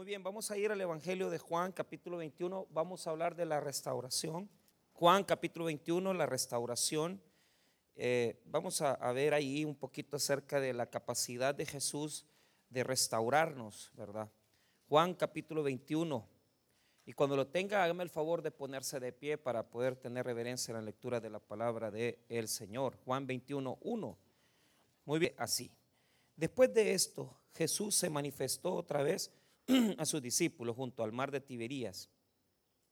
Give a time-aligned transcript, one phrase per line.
[0.00, 2.68] Muy bien, vamos a ir al Evangelio de Juan, capítulo 21.
[2.70, 4.48] Vamos a hablar de la restauración.
[4.94, 7.20] Juan, capítulo 21, la restauración.
[7.96, 12.24] Eh, vamos a, ver ahí un poquito acerca de la capacidad de Jesús
[12.70, 14.32] de restaurarnos, ¿verdad?
[14.88, 16.26] Juan, capítulo 21.
[17.04, 20.72] Y cuando lo tenga, hágame el favor de ponerse de pie para poder tener reverencia
[20.72, 22.96] en la lectura de la palabra del el Señor.
[23.04, 24.18] Juan 21, 1.
[25.04, 25.70] Muy bien, así.
[26.36, 29.30] Después de esto, Jesús se manifestó otra vez
[29.98, 32.08] a sus discípulos junto al mar de Tiberías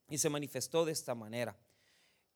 [0.09, 1.57] y se manifestó de esta manera.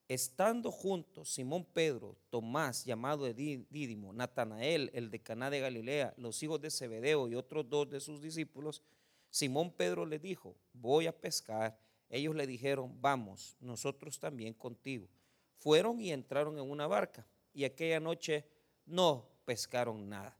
[0.09, 6.61] Estando juntos Simón Pedro, Tomás, llamado Dídimo, Natanael, el de Caná de Galilea, los hijos
[6.61, 8.83] de Zebedeo y otros dos de sus discípulos,
[9.31, 11.79] Simón Pedro le dijo, voy a pescar.
[12.11, 15.09] Ellos le dijeron, vamos, nosotros también contigo.
[15.57, 18.45] Fueron y entraron en una barca y aquella noche
[18.85, 20.37] no pescaron nada.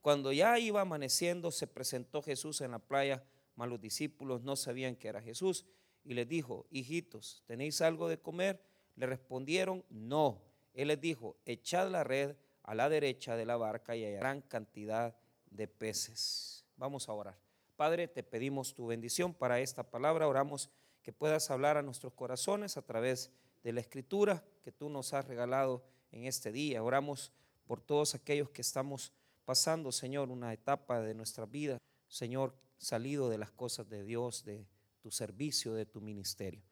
[0.00, 3.24] Cuando ya iba amaneciendo, se presentó Jesús en la playa,
[3.56, 5.66] mas los discípulos no sabían que era Jesús
[6.04, 8.62] y les dijo, hijitos, ¿tenéis algo de comer?
[8.94, 10.40] Le respondieron, no.
[10.72, 14.42] Él les dijo, echad la red a la derecha de la barca y hay gran
[14.42, 15.16] cantidad
[15.50, 16.64] de peces.
[16.76, 17.38] Vamos a orar.
[17.76, 20.28] Padre, te pedimos tu bendición para esta palabra.
[20.28, 20.70] Oramos
[21.02, 23.30] que puedas hablar a nuestros corazones a través
[23.62, 26.82] de la escritura que tú nos has regalado en este día.
[26.82, 27.32] Oramos
[27.66, 29.12] por todos aquellos que estamos
[29.44, 34.66] pasando, Señor, una etapa de nuestra vida, Señor, salido de las cosas de Dios, de
[35.00, 36.62] tu servicio, de tu ministerio.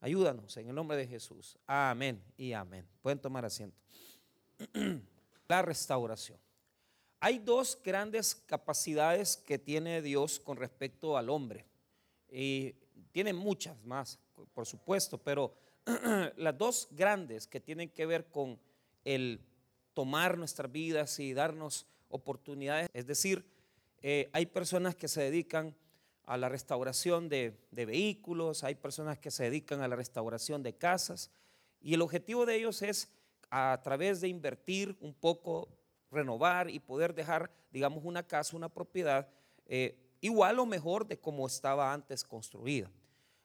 [0.00, 1.58] Ayúdanos en el nombre de Jesús.
[1.66, 2.86] Amén y amén.
[3.00, 3.76] Pueden tomar asiento.
[5.48, 6.38] La restauración.
[7.20, 11.64] Hay dos grandes capacidades que tiene Dios con respecto al hombre.
[12.30, 12.74] Y
[13.12, 14.18] tiene muchas más,
[14.52, 15.54] por supuesto, pero
[16.36, 18.60] las dos grandes que tienen que ver con
[19.04, 19.40] el
[19.94, 22.88] tomar nuestras vidas y darnos oportunidades.
[22.92, 23.44] Es decir,
[24.06, 25.74] eh, hay personas que se dedican
[26.26, 31.30] a la restauración de, vehículos, hay personas que se dedican a la restauración de casas
[31.80, 33.08] y el objetivo de ellos es
[33.48, 35.70] a través de invertir un poco,
[36.10, 39.26] renovar y poder dejar, digamos, una casa, una propiedad
[39.64, 42.90] eh, igual o mejor de como estaba antes construida.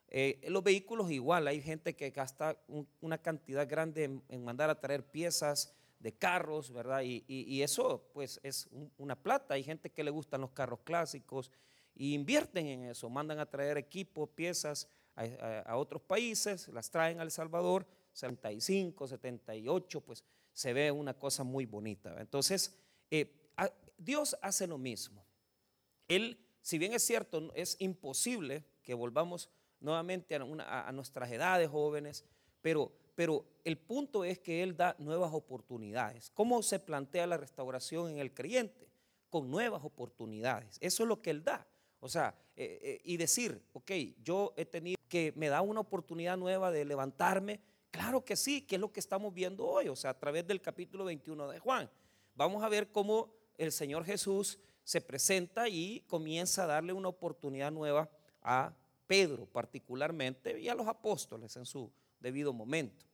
[0.10, 2.58] Eh, los vehículos igual, hay gente que gasta
[3.00, 7.02] una cantidad grande en, mandar a traer piezas de carros, ¿verdad?
[7.04, 9.54] Y, eso pues es una plata.
[9.54, 11.52] Hay gente que le gustan los carros clásicos
[11.94, 17.24] y invierten en eso, mandan a traer equipos, piezas a, otros países, las traen a
[17.24, 20.24] El Salvador, 75, 78, pues
[20.54, 22.16] se ve una cosa muy bonita.
[22.20, 22.78] Entonces,
[23.12, 23.52] eh,
[23.98, 25.26] Dios hace lo mismo.
[26.08, 29.50] Él, si bien es cierto, es imposible que volvamos
[29.82, 32.24] nuevamente a, a nuestras edades jóvenes,
[32.62, 36.32] pero, pero el punto es que Él da nuevas oportunidades.
[36.34, 38.88] ¿Cómo se plantea la restauración en el creyente?
[39.30, 40.78] Con nuevas oportunidades.
[40.80, 41.68] Eso es lo que Él da.
[42.00, 43.92] O sea, eh, eh, y decir, ok,
[44.24, 47.60] yo he tenido que me da una oportunidad nueva de levantarme.
[47.92, 50.62] Claro que sí, que es lo que estamos viendo hoy, o sea, a través del
[50.62, 51.92] capítulo 21 de Juan.
[52.36, 57.70] Vamos a ver cómo el Señor Jesús se presenta y comienza a darle una oportunidad
[57.70, 58.10] nueva
[58.42, 58.74] a
[59.08, 61.92] Pedro particularmente y a los apóstoles en su
[62.22, 63.09] debido momento.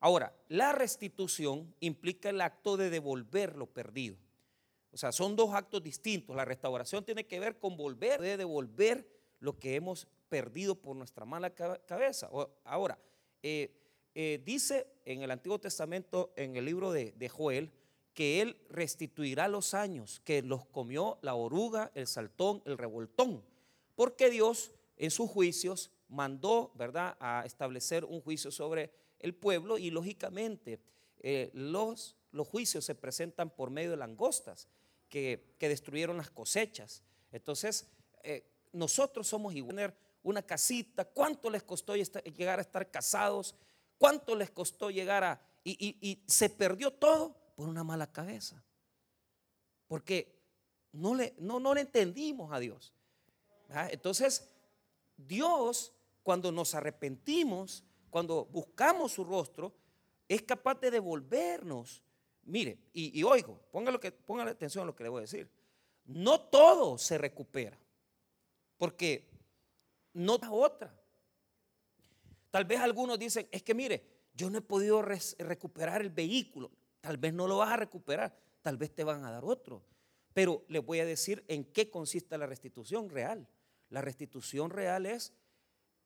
[0.00, 4.16] Ahora, la restitución implica el acto de devolver lo perdido.
[4.92, 6.34] O sea, son dos actos distintos.
[6.36, 9.08] La restauración tiene que ver con volver, de devolver
[9.40, 12.30] lo que hemos perdido por nuestra mala cabeza.
[12.64, 12.98] Ahora,
[13.42, 13.74] eh,
[14.14, 17.70] eh, dice en el Antiguo Testamento, en el libro de, de Joel,
[18.14, 23.44] que Él restituirá los años que los comió la oruga, el saltón, el revoltón,
[23.94, 29.90] porque Dios en sus juicios mandó, ¿verdad?, a establecer un juicio sobre el pueblo y
[29.90, 30.80] lógicamente
[31.20, 34.68] eh, los, los juicios se presentan por medio de langostas
[35.08, 37.02] que, destruyeron las cosechas.
[37.32, 37.88] Entonces,
[38.22, 43.54] eh, nosotros somos igual, una casita, ¿cuánto les costó llegar a estar casados?
[43.96, 45.42] ¿Cuánto les costó llegar a...
[45.64, 48.62] Y, se perdió todo por una mala cabeza.
[49.86, 50.38] Porque
[50.92, 52.94] no le, no, no le entendimos a Dios.
[53.90, 54.48] Entonces,
[55.16, 55.92] Dios,
[56.22, 59.74] cuando nos arrepentimos, cuando buscamos su rostro,
[60.28, 62.02] es capaz de devolvernos
[62.48, 65.50] Mire, y, oigo, póngale, que, atención a lo que le voy a decir.
[66.06, 67.78] No todo se recupera,
[68.78, 69.28] porque
[70.14, 70.98] no da otra.
[72.50, 74.02] Tal vez algunos dicen, es que mire,
[74.32, 76.70] yo no he podido recuperar el vehículo,
[77.02, 79.82] tal vez no lo vas a recuperar, tal vez te van a dar otro.
[80.32, 83.46] Pero les voy a decir en qué consiste la restitución real.
[83.90, 85.34] La restitución real es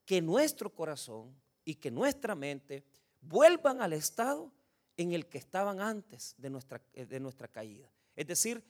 [0.04, 2.84] que nuestro corazón y que nuestra mente
[3.20, 4.52] vuelvan al estado
[4.96, 7.90] en el que estaban antes de nuestra, eh, de nuestra caída.
[8.14, 8.62] Es decir,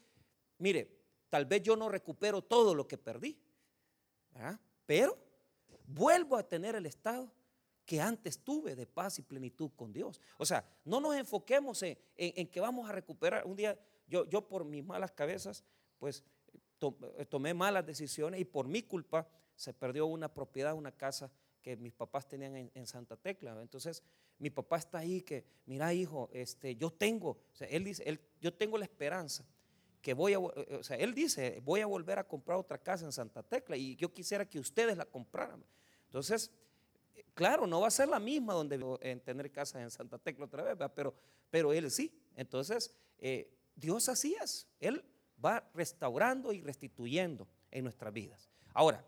[0.59, 3.39] mire, tal vez yo no recupero todo lo que perdí,
[4.87, 5.19] pero
[5.87, 7.31] vuelvo a tener el estado
[7.85, 10.21] que antes tuve de paz y plenitud con Dios.
[10.39, 13.45] O sea, no nos enfoquemos en, que vamos a recuperar.
[13.47, 15.65] Un día yo, yo por mis malas cabezas,
[15.99, 16.25] pues
[17.29, 21.31] tomé malas decisiones y por mi culpa se perdió una propiedad, una casa
[21.63, 23.57] que mis papás tenían en, Santa Tecla.
[23.61, 24.03] Entonces,
[24.39, 28.21] mi papá está ahí que, mira hijo, este, yo tengo, o sea, él dice, él,
[28.41, 29.47] yo tengo la esperanza
[30.03, 33.05] que voy a, eh, o sea, él dice, voy a volver a comprar otra casa
[33.05, 35.65] en Santa Tecla y yo quisiera que ustedes la compraran.
[36.07, 36.51] Entonces,
[37.35, 40.65] claro, no va a ser la misma donde en tener casa en Santa Tecla otra
[40.65, 41.15] vez, pero,
[41.49, 42.13] pero él sí.
[42.35, 44.67] Entonces, eh, Dios así es.
[44.81, 45.05] Él
[45.43, 48.51] va restaurando y restituyendo en nuestras vidas.
[48.75, 49.05] Ahora,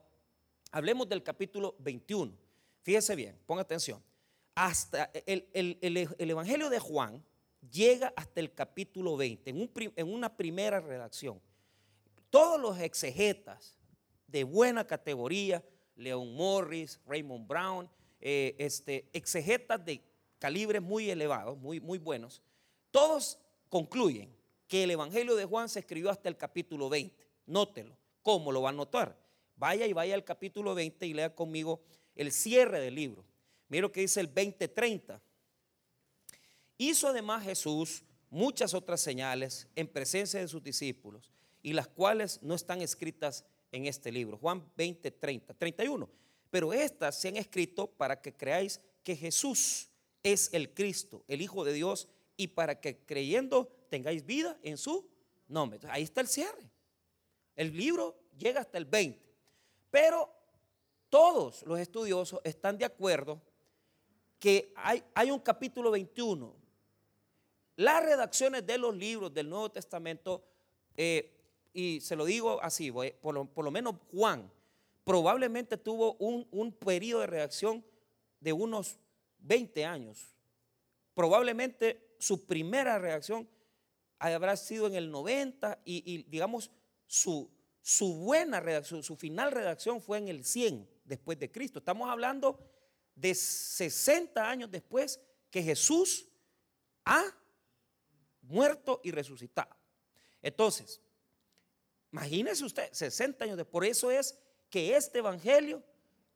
[0.70, 2.43] hablemos del capítulo 21.
[2.84, 4.02] Fíjese bien, ponga atención.
[4.54, 5.48] Hasta el,
[6.18, 7.24] Evangelio de Juan
[7.72, 11.40] llega hasta el capítulo 20, en, una primera redacción.
[12.28, 13.78] Todos los exegetas
[14.26, 15.64] de buena categoría,
[15.96, 17.90] Leon Morris, Raymond Brown,
[18.20, 20.02] eh, este, exegetas de
[20.38, 22.42] calibres muy elevados, muy, muy buenos,
[22.90, 23.38] todos
[23.70, 24.36] concluyen
[24.68, 27.26] que el Evangelio de Juan se escribió hasta el capítulo 20.
[27.46, 27.96] Nótelo.
[28.22, 29.16] ¿Cómo lo va a notar?
[29.56, 31.80] Vaya y vaya al capítulo 20 y lea conmigo
[32.14, 33.24] el cierre del libro.
[33.68, 35.20] Mira lo que dice el 20:30.
[36.78, 41.32] Hizo además Jesús muchas otras señales en presencia de sus discípulos
[41.62, 44.38] y las cuales no están escritas en este libro.
[44.38, 46.10] Juan 20, 30, 31.
[46.50, 49.88] Pero estas se han escrito para que creáis que Jesús
[50.22, 55.08] es el Cristo, el Hijo de Dios, y para que creyendo tengáis vida en su
[55.48, 55.78] nombre.
[55.88, 56.70] ahí está el cierre.
[57.54, 59.20] El libro llega hasta el 20.
[59.90, 60.28] Pero
[61.14, 63.40] todos los estudiosos están de acuerdo
[64.40, 66.52] que hay, hay un capítulo 21.
[67.76, 70.42] Las redacciones de los libros del Nuevo Testamento,
[70.96, 71.30] eh,
[71.72, 72.90] y se lo digo así,
[73.22, 74.50] por lo, menos Juan,
[75.04, 77.84] probablemente tuvo un, un periodo de redacción
[78.40, 78.98] de unos
[79.38, 80.34] 20 años.
[81.14, 83.48] Probablemente su primera redacción
[84.18, 86.72] habrá sido en el 90 y, digamos
[87.06, 87.48] su,
[87.82, 91.78] su buena redacción, su final redacción fue en el 100 después de Cristo.
[91.78, 92.58] Estamos hablando
[93.14, 95.20] de 60 años después
[95.50, 96.28] que Jesús
[97.04, 97.24] ha
[98.42, 99.74] muerto y resucitado.
[100.42, 101.00] Entonces,
[102.12, 103.72] imagínese usted, 60 años después.
[103.72, 105.82] Por eso es que este evangelio,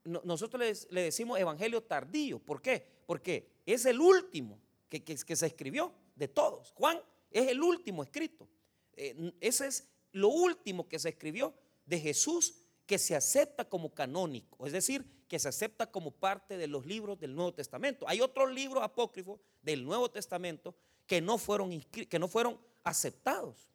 [0.05, 2.39] nosotros le, decimos evangelio tardío.
[2.39, 2.87] ¿Por qué?
[3.07, 6.73] Porque es el último que, se escribió de todos.
[6.73, 7.01] Juan
[7.31, 8.49] es el último escrito.
[8.95, 11.55] Eh, ese es lo último que se escribió
[11.85, 12.55] de Jesús
[12.89, 17.21] que se acepta como canónico, es decir, que se acepta como parte de los libros
[17.21, 18.09] del Nuevo Testamento.
[18.09, 20.75] Hay otros libros apócrifos del Nuevo Testamento
[21.07, 23.69] que no fueron, que no fueron aceptados,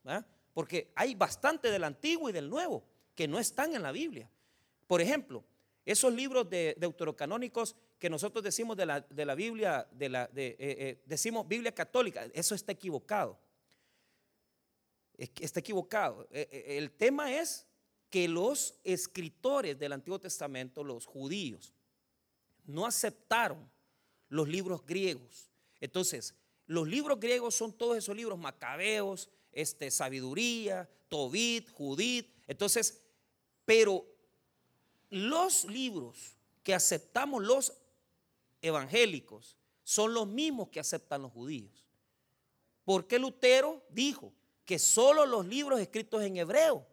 [0.51, 2.83] porque hay bastante del Antiguo y del Nuevo
[3.13, 4.31] que no están en la Biblia.
[4.87, 5.43] Por ejemplo,
[5.85, 10.55] esos libros de deuterocanónicos que nosotros decimos de la, de la Biblia, de la, eh,
[10.57, 13.37] eh, decimos Biblia católica, eso está equivocado.
[15.15, 16.27] Está equivocado.
[16.31, 17.67] Eh, el tema es
[18.13, 21.73] que los escritores del Antiguo Testamento, los judíos,
[22.63, 23.67] no aceptaron
[24.29, 25.49] los libros griegos.
[25.81, 26.35] Entonces,
[26.67, 32.31] los libros griegos son todos esos libros macabeos, este, sabiduría, Tobit, Judit.
[32.45, 33.01] Entonces,
[33.65, 34.05] pero
[35.09, 37.73] los libros que aceptamos los
[38.61, 41.83] evangélicos son los mismos que aceptan los judíos.
[42.85, 44.31] Porque Lutero dijo
[44.65, 46.85] que solo los libros escritos en hebreo,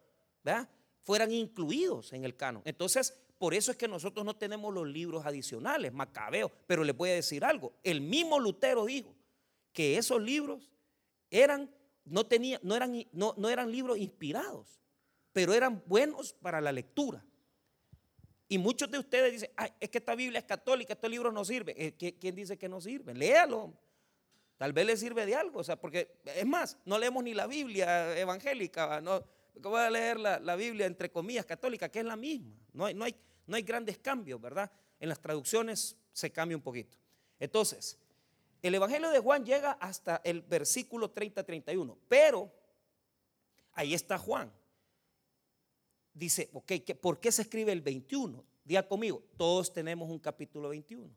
[0.43, 0.67] ¿verdad?
[1.03, 2.63] Fueran incluidos en el canon.
[2.65, 6.53] Entonces, por eso es que nosotros no tenemos los libros adicionales, Macabeo.
[6.67, 9.15] Pero les voy a decir algo, el mismo Lutero dijo
[9.73, 10.71] que esos libros
[11.31, 11.71] eran,
[12.05, 12.27] no,
[12.63, 14.81] no, eran, no, no eran libros inspirados,
[15.33, 17.25] pero eran buenos para la lectura.
[18.47, 21.75] Y muchos de ustedes dicen, es que esta Biblia es católica, este libro no sirve.
[21.77, 23.15] Eh, ¿Quién dice que no sirve?
[23.15, 23.73] Léalo.
[24.57, 25.61] Tal vez le sirve de algo.
[25.61, 29.01] O sea, porque es más, no leemos ni la Biblia evangélica.
[29.01, 32.57] No, voy a leer la, Biblia entre comillas católica, que es la misma.
[32.73, 33.15] No hay, no, hay,
[33.47, 34.71] no hay grandes cambios, ¿verdad?
[34.99, 36.99] En las traducciones se cambia un poquito.
[37.39, 37.99] Entonces,
[38.63, 42.53] el Evangelio de Juan llega hasta el versículo 30-31, pero
[43.73, 44.53] ahí está Juan.
[46.13, 48.45] Dice, ok, ¿por qué se escribe el 21?
[48.65, 51.09] Día conmigo, todos tenemos un capítulo 21.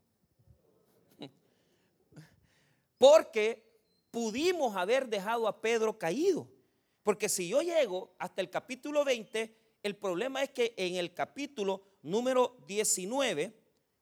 [2.97, 3.63] Porque
[4.09, 6.47] pudimos haber dejado a Pedro caído.
[7.03, 11.83] Porque si yo llego hasta el capítulo 20, el problema es que en el capítulo
[12.01, 13.53] número 19,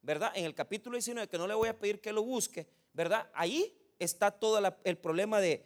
[0.03, 0.31] ¿verdad?
[0.35, 3.29] En el capítulo 19, que no le voy a pedir que lo busque, ¿verdad?
[3.33, 5.65] Ahí está todo el problema de,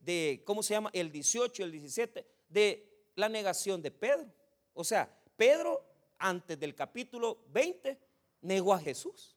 [0.00, 0.90] de, ¿cómo se llama?
[0.94, 4.26] El 18 y el 17, de la negación de Pedro.
[4.72, 5.84] O sea, Pedro
[6.18, 7.98] antes del capítulo 20,
[8.40, 9.36] negó a Jesús.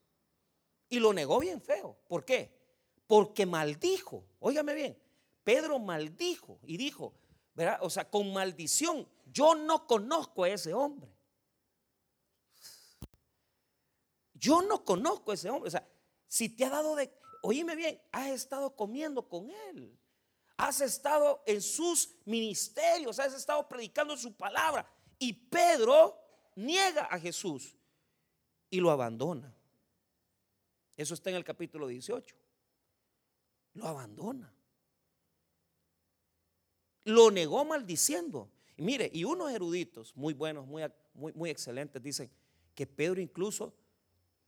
[0.90, 1.98] Y lo negó bien feo.
[2.08, 2.50] ¿Por qué?
[3.08, 4.24] Porque maldijo.
[4.40, 4.98] Óigame bien.
[5.48, 7.14] Pedro maldijo y dijo.
[7.80, 11.10] O sea, con maldición, yo no conozco a ese hombre.
[14.34, 15.70] Yo no conozco a ese hombre.
[15.70, 15.88] O sea,
[16.28, 19.98] si te ha dado de, oíme bien, has estado comiendo con él.
[20.58, 24.86] Has estado en sus ministerios, has estado predicando su palabra.
[25.18, 26.20] Y Pedro
[26.58, 27.74] niega a Jesús
[28.70, 29.56] y lo abandona.
[30.98, 32.36] Eso está en el capítulo 18.
[33.76, 34.57] Lo abandona.
[37.08, 38.50] Lo negó maldiciendo.
[38.76, 40.84] Y mire, y unos eruditos muy buenos, muy,
[41.14, 42.30] muy, muy excelentes, dicen
[42.76, 43.74] que Pedro incluso,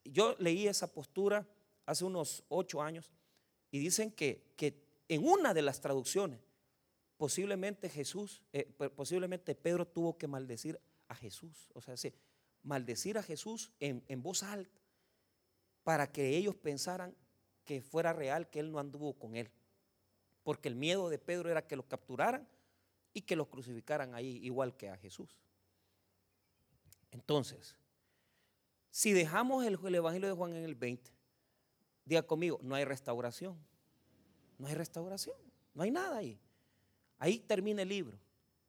[0.04, 1.48] yo leí esa postura
[1.86, 3.10] hace unos ocho años,
[3.72, 6.42] y dicen que, que en una de las traducciones,
[7.16, 11.70] posiblemente Jesús, eh, posiblemente Pedro tuvo que maldecir a Jesús.
[11.74, 11.96] O sea,
[12.62, 14.82] maldecir a Jesús en, en voz alta
[15.84, 17.16] para que ellos pensaran
[17.64, 19.50] que fuera real que él no anduvo con él.
[20.50, 22.48] Porque el miedo de Pedro era que lo capturaran
[23.14, 25.38] y que lo crucificaran ahí igual que a Jesús.
[27.12, 27.76] Entonces,
[28.90, 31.12] si dejamos el, el, Evangelio de Juan en el 20,
[32.04, 33.60] diga conmigo, no hay restauración.
[34.58, 35.38] No hay restauración.
[35.76, 36.40] No hay nada ahí.
[37.20, 38.18] Ahí termina el libro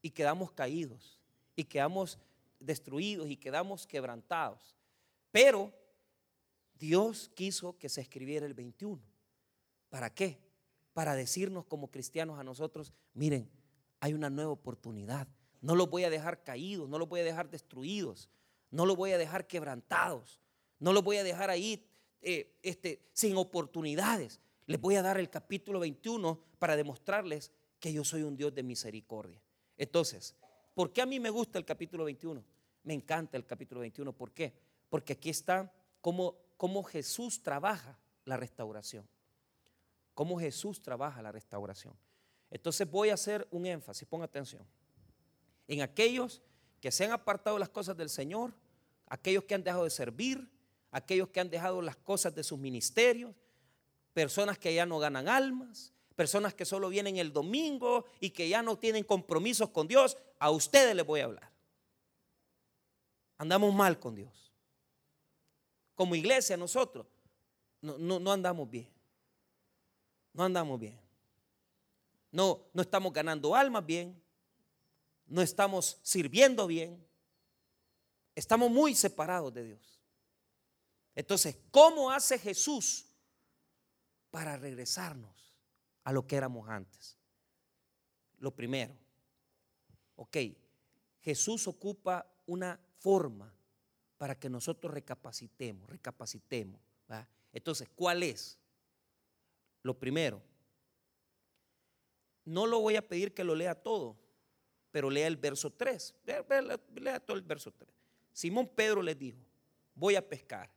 [0.03, 1.19] y quedamos caídos
[1.57, 2.19] y quedamos
[2.59, 4.77] destruidos y quedamos quebrantados.
[5.33, 5.73] Pero
[6.75, 9.01] Dios quiso que se escribiera el 21.
[9.89, 10.50] ¿Para qué?
[10.93, 13.51] Para decirnos como cristianos a nosotros, miren,
[14.01, 15.29] hay una nueva oportunidad.
[15.61, 18.29] No los voy a dejar caídos, no los voy a dejar destruidos,
[18.71, 20.41] no los voy a dejar quebrantados,
[20.79, 21.87] no los voy a dejar ahí
[22.23, 24.41] eh, este, sin oportunidades.
[24.67, 28.63] Les voy a dar el capítulo 21 para demostrarles que yo soy un Dios de
[28.63, 29.43] misericordia.
[29.77, 30.35] Entonces,
[30.81, 32.43] ¿Por qué a mí me gusta el capítulo 21?
[32.85, 34.15] Me encanta el capítulo 21.
[34.15, 34.55] ¿Por qué?
[34.89, 39.07] Porque aquí está cómo, cómo Jesús trabaja la restauración.
[40.21, 41.95] Cómo Jesús trabaja la restauración.
[42.51, 44.63] Entonces voy a hacer un énfasis, ponga atención.
[45.67, 46.43] En aquellos
[46.79, 48.53] que se han apartado las cosas del Señor,
[49.07, 50.47] aquellos que han dejado de servir,
[50.91, 53.35] aquellos que han dejado las cosas de sus ministerios,
[54.13, 58.61] personas que ya no ganan almas, personas que solo vienen el domingo y que ya
[58.61, 61.51] no tienen compromisos con Dios, a ustedes les voy a hablar.
[63.39, 64.53] Andamos mal con Dios.
[65.95, 67.07] Como iglesia nosotros
[67.81, 69.00] no, no, andamos bien.
[70.33, 70.99] No andamos bien.
[72.31, 74.23] No, no estamos ganando almas bien.
[75.27, 77.07] No estamos sirviendo bien.
[78.35, 80.01] Estamos muy separados de Dios.
[81.15, 83.07] Entonces, ¿cómo hace Jesús
[84.31, 85.41] para regresarnos?
[86.05, 87.17] a lo que éramos antes.
[88.39, 88.97] Lo primero,
[90.17, 90.37] ok,
[91.21, 93.53] Jesús ocupa una forma
[94.17, 96.81] para que nosotros recapacitemos, recapacitemos.
[97.53, 98.59] Entonces, ¿cuál es?
[99.83, 100.43] Lo primero,
[102.45, 104.17] no lo voy a pedir que lo lea todo,
[104.91, 106.15] pero lea el verso 3.
[106.95, 107.89] Lea, todo el verso 3.
[108.33, 109.39] Simón Pedro les dijo,
[109.95, 110.71] voy a pescar.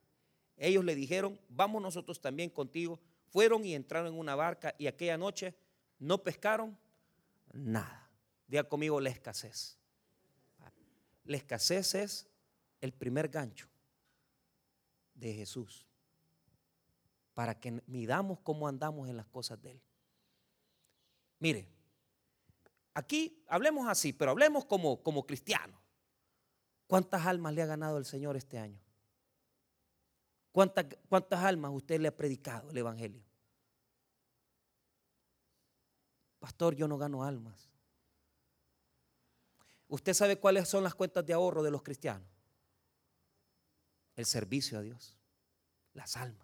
[0.55, 5.17] Ellos le dijeron, vamos nosotros también contigo fueron y entraron en una barca y aquella
[5.17, 5.55] noche
[5.97, 6.77] no pescaron
[7.51, 8.11] nada.
[8.47, 9.79] Diga conmigo la escasez.
[11.25, 12.27] La escasez es
[12.81, 13.67] el primer gancho
[15.15, 15.87] de Jesús
[17.33, 19.81] para que midamos cómo andamos en las cosas de Él.
[21.39, 21.67] Mire,
[22.93, 25.79] aquí hablemos así, pero hablemos como, como cristianos.
[26.87, 28.79] ¿Cuántas almas le ha ganado el Señor este año?
[30.51, 33.23] ¿Cuántas, ¿Cuántas almas usted le ha predicado el Evangelio?
[36.39, 37.69] Pastor, yo no gano almas.
[39.87, 42.27] ¿Usted sabe cuáles son las cuentas de ahorro de los cristianos?
[44.15, 45.17] El servicio a Dios,
[45.93, 46.42] las almas.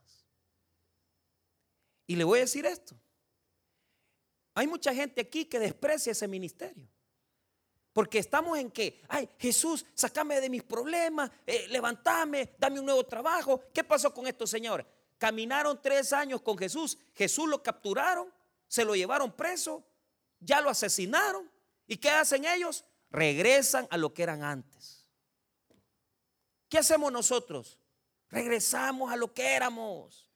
[2.10, 3.00] Y le voy a decir esto.
[4.56, 6.90] Hay mucha gente aquí que desprecia ese ministerio.
[7.94, 13.06] Porque estamos en que, ay, Jesús, sacame de mis problemas, eh, levantame, dame un nuevo
[13.06, 13.62] trabajo.
[13.72, 14.88] ¿Qué pasó con estos señores?
[15.20, 18.34] Caminaron tres años con Jesús, Jesús lo capturaron,
[18.68, 19.86] se lo llevaron preso,
[20.40, 21.48] ya lo asesinaron.
[21.86, 22.86] ¿Y qué hacen ellos?
[23.12, 25.08] Regresan a lo que eran antes.
[26.70, 27.78] ¿Qué hacemos nosotros?
[28.30, 30.29] Regresamos a lo que éramos.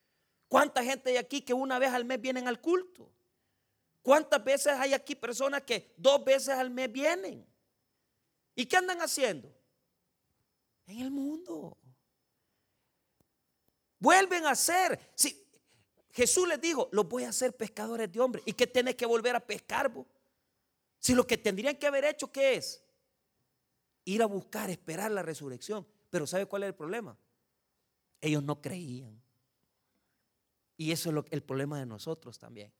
[0.53, 3.11] ¿Cuánta gente hay aquí que una vez al mes vienen al culto?
[4.03, 7.43] ¿Cuántas veces hay aquí personas que dos veces al mes vienen?
[8.53, 9.51] ¿Y qué andan haciendo?
[10.85, 11.75] En el mundo.
[13.97, 14.99] Vuelven a ser.
[15.15, 15.43] Si
[16.11, 18.43] Jesús les dijo, los voy a hacer pescadores de hombres.
[18.45, 20.05] ¿Y qué tienes que volver a pescar vos?
[20.99, 22.85] Si lo que tendrían que haber hecho, ¿qué es?
[24.05, 25.87] Ir a buscar, esperar la resurrección.
[26.11, 27.17] Pero ¿sabe cuál es el problema?
[28.21, 29.22] Ellos no creían.
[30.77, 32.71] Y eso es lo, el problema de nosotros también.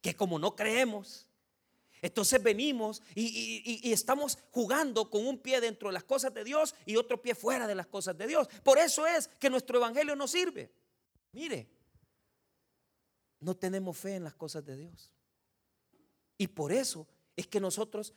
[0.00, 1.28] Que como no creemos,
[2.02, 6.74] entonces venimos y, y, estamos jugando con un pie dentro de las cosas de Dios
[6.84, 8.48] y otro pie fuera de las cosas de Dios.
[8.62, 10.70] Por eso es que nuestro evangelio no sirve.
[11.32, 11.68] Mire,
[13.40, 15.10] no tenemos fe en las cosas de Dios.
[16.38, 18.14] Y por eso es que nosotros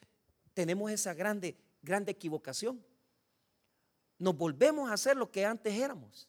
[0.53, 2.83] tenemos esa grande, grande equivocación.
[4.17, 6.27] Nos volvemos a hacer lo que antes éramos.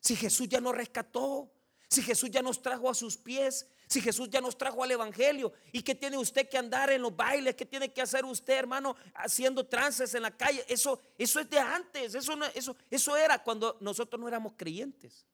[0.00, 1.50] Si Jesús ya nos rescató,
[1.90, 5.52] si Jesús ya nos trajo a sus pies, si Jesús ya nos trajo al Evangelio,
[5.72, 7.56] ¿y qué tiene usted que andar en los bailes?
[7.56, 10.64] ¿Qué tiene que hacer usted, hermano, haciendo trances en la calle?
[10.68, 15.26] Eso, eso es de antes, eso, eso, eso era cuando nosotros no éramos creyentes.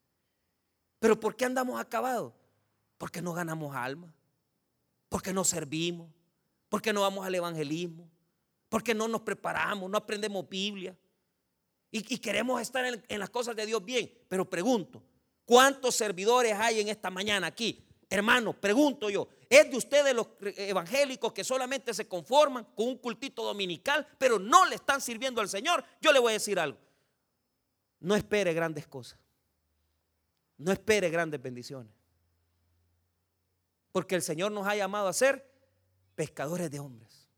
[0.99, 2.33] Pero ¿por qué andamos acabados?
[2.97, 4.15] Porque no ganamos alma,
[5.11, 6.11] porque no servimos,
[6.71, 8.11] porque no vamos al evangelismo,
[8.71, 10.97] porque no nos preparamos, no aprendemos Biblia
[11.91, 14.11] y, queremos estar en, las cosas de Dios bien.
[14.29, 15.03] Pero pregunto,
[15.47, 17.83] ¿cuántos servidores hay en esta mañana aquí?
[18.11, 23.43] Hermano, pregunto yo, ¿es de ustedes los evangélicos que solamente se conforman con un cultito
[23.43, 25.83] dominical, pero no le están sirviendo al Señor?
[26.01, 26.79] Yo le voy a decir algo.
[28.01, 29.19] No espere grandes cosas.
[30.59, 31.93] No espere grandes bendiciones.
[33.93, 35.51] Porque el Señor nos ha llamado a ser
[36.15, 37.29] pescadores de hombres.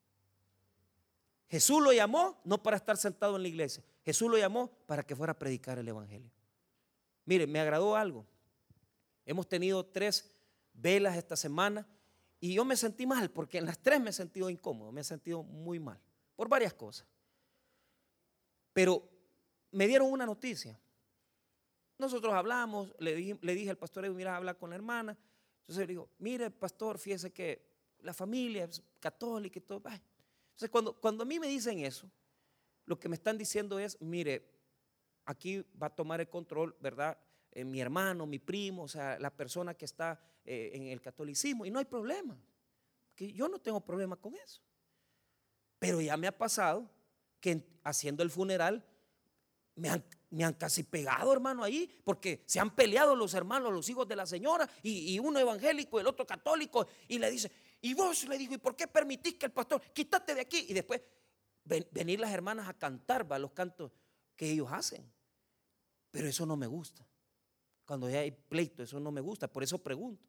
[1.48, 3.82] Jesús lo llamó no para estar sentado en la iglesia.
[4.04, 6.30] Jesús lo llamó para que fuera a predicar el Evangelio.
[7.28, 8.24] Mire, me agradó algo.
[9.26, 10.32] Hemos tenido tres
[10.72, 11.86] velas esta semana
[12.40, 15.04] y yo me sentí mal porque en las tres me he sentido incómodo, me he
[15.04, 16.00] sentido muy mal
[16.34, 17.06] por varias cosas.
[18.72, 19.06] Pero
[19.72, 20.80] me dieron una noticia.
[21.98, 25.14] Nosotros hablamos, le dije, al pastor, mira, habla con la hermana.
[25.60, 27.62] Entonces le digo, mire, pastor, fíjese que
[27.98, 29.82] la familia es católica y todo.
[29.84, 32.10] Entonces, cuando a mí me dicen eso,
[32.86, 34.48] lo que me están diciendo es, mire,
[35.28, 37.18] aquí va a tomar el control, ¿verdad?
[37.52, 41.66] Eh, mi hermano, mi primo, o sea, la persona que está eh, en el catolicismo,
[41.66, 42.36] y no hay problema.
[43.14, 44.62] Que yo no tengo problema con eso.
[45.78, 46.90] Pero ya me ha pasado
[47.40, 48.84] que haciendo el funeral
[49.74, 54.16] me han casi pegado, hermano, ahí, porque se han peleado los hermanos, los hijos de
[54.16, 58.54] la señora, y, uno evangélico, el otro católico, y le dice, y vos le digo,
[58.54, 60.66] ¿y por qué permitís que el pastor, quítate de aquí?
[60.68, 61.02] Y después
[61.92, 63.92] venir las hermanas a cantar va, los cantos
[64.34, 65.17] que ellos hacen.
[66.10, 67.06] Pero eso no me gusta.
[67.84, 70.26] Cuando ya hay pleito, eso no me gusta, por eso pregunto.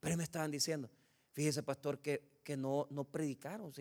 [0.00, 0.90] Pero me estaban diciendo,
[1.32, 3.72] fíjese, pastor, que, que no, no predicaron.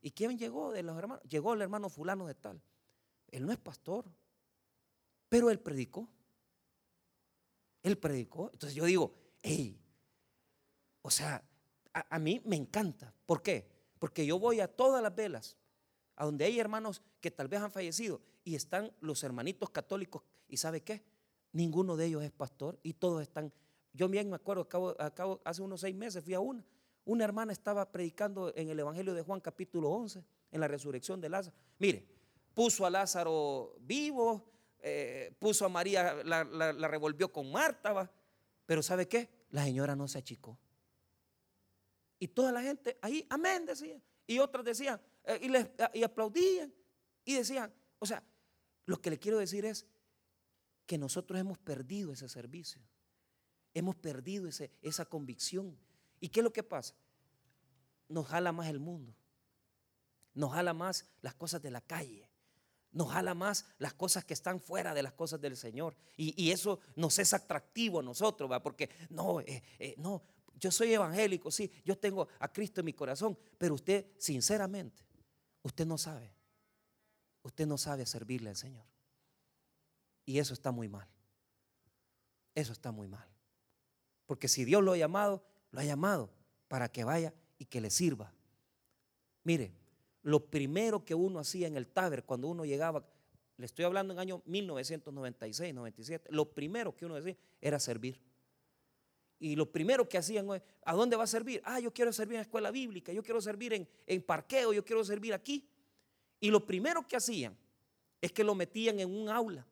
[0.00, 1.22] ¿Y quién llegó de los hermanos?
[1.28, 2.60] Llegó el hermano fulano de tal.
[3.28, 4.04] Él no es pastor.
[5.28, 6.08] Pero él predicó.
[7.82, 8.50] Él predicó.
[8.52, 9.80] Entonces yo digo, hey,
[11.02, 11.42] o sea,
[11.92, 13.14] a, mí me encanta.
[13.26, 13.68] ¿Por qué?
[13.98, 15.56] Porque yo voy a todas las velas,
[16.16, 20.22] a donde hay hermanos que tal vez han fallecido y están los hermanitos católicos.
[20.48, 21.04] ¿Y sabe qué?
[21.52, 23.52] Ninguno de ellos es pastor y todos están.
[23.92, 26.64] Yo bien me acuerdo, acabo, acabo, hace unos seis meses fui a una.
[27.04, 31.28] Una hermana estaba predicando en el Evangelio de Juan capítulo 11, en la resurrección de
[31.28, 31.56] Lázaro.
[31.78, 32.06] Mire,
[32.52, 38.10] puso a Lázaro vivo, eh, puso a María, la, revolvió con Marta,
[38.66, 39.46] pero ¿sabe qué?
[39.50, 40.58] La señora no se achicó.
[42.18, 44.00] Y toda la gente ahí, amén, decía.
[44.26, 46.72] Y otros decían, eh, y, les, y aplaudían,
[47.24, 48.22] y decían, o sea,
[48.84, 49.86] lo que le quiero decir es
[50.88, 52.80] que nosotros hemos perdido ese servicio,
[53.74, 55.78] hemos perdido ese, esa convicción.
[56.18, 56.94] ¿Y qué es lo que pasa?
[58.08, 59.14] Nos jala más el mundo,
[60.32, 62.30] nos jala más las cosas de la calle,
[62.90, 65.94] nos jala más las cosas que están fuera de las cosas del Señor.
[66.16, 68.62] Y, eso nos es atractivo a nosotros, ¿va?
[68.62, 70.22] porque no, eh, eh, no,
[70.54, 75.04] yo soy evangélico, sí, yo tengo a Cristo en mi corazón, pero usted, sinceramente,
[75.62, 76.32] usted no sabe.
[77.42, 78.97] Usted no sabe servirle al Señor.
[80.28, 81.08] Y eso está muy mal.
[82.54, 83.26] Eso está muy mal.
[84.26, 86.28] Porque si Dios lo ha llamado, lo ha llamado
[86.68, 88.30] para que vaya y que le sirva.
[89.44, 89.72] Mire,
[90.20, 93.08] lo primero que uno hacía en el Taber cuando uno llegaba,
[93.56, 98.20] le estoy hablando en año 1996, 97, lo primero que uno decía era servir.
[99.38, 100.46] Y lo primero que hacían,
[100.84, 101.62] ¿a dónde va a servir?
[101.64, 104.84] Ah, yo quiero servir en la escuela bíblica, yo quiero servir en, en parqueo, yo
[104.84, 105.66] quiero servir aquí.
[106.38, 107.56] Y lo primero que hacían
[108.20, 109.66] es que lo metían en un aula.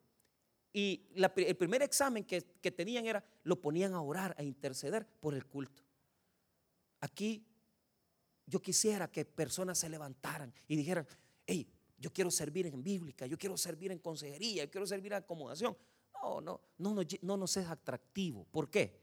[0.77, 5.33] Y el primer examen que, que tenían era, lo ponían a orar, a interceder por
[5.33, 5.83] el culto.
[7.01, 7.47] Aquí
[8.45, 11.07] yo quisiera que personas se levantaran y dijeran,
[11.47, 15.21] hey, yo quiero servir en bíblica, yo quiero servir en consejería, yo quiero servir en
[15.21, 15.75] acomodación.
[16.13, 18.45] No, no, no, no, no nos es atractivo.
[18.45, 19.01] ¿Por qué?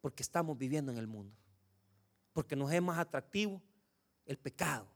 [0.00, 1.36] Porque estamos viviendo en el mundo.
[2.32, 3.62] Porque nos es más atractivo
[4.26, 4.88] el pecado.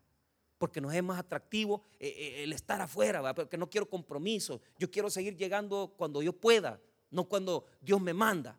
[0.62, 4.60] Porque nos es más atractivo eh, eh, el estar afuera, porque no quiero compromiso.
[4.78, 8.56] Yo quiero seguir llegando cuando yo pueda, no cuando Dios me manda.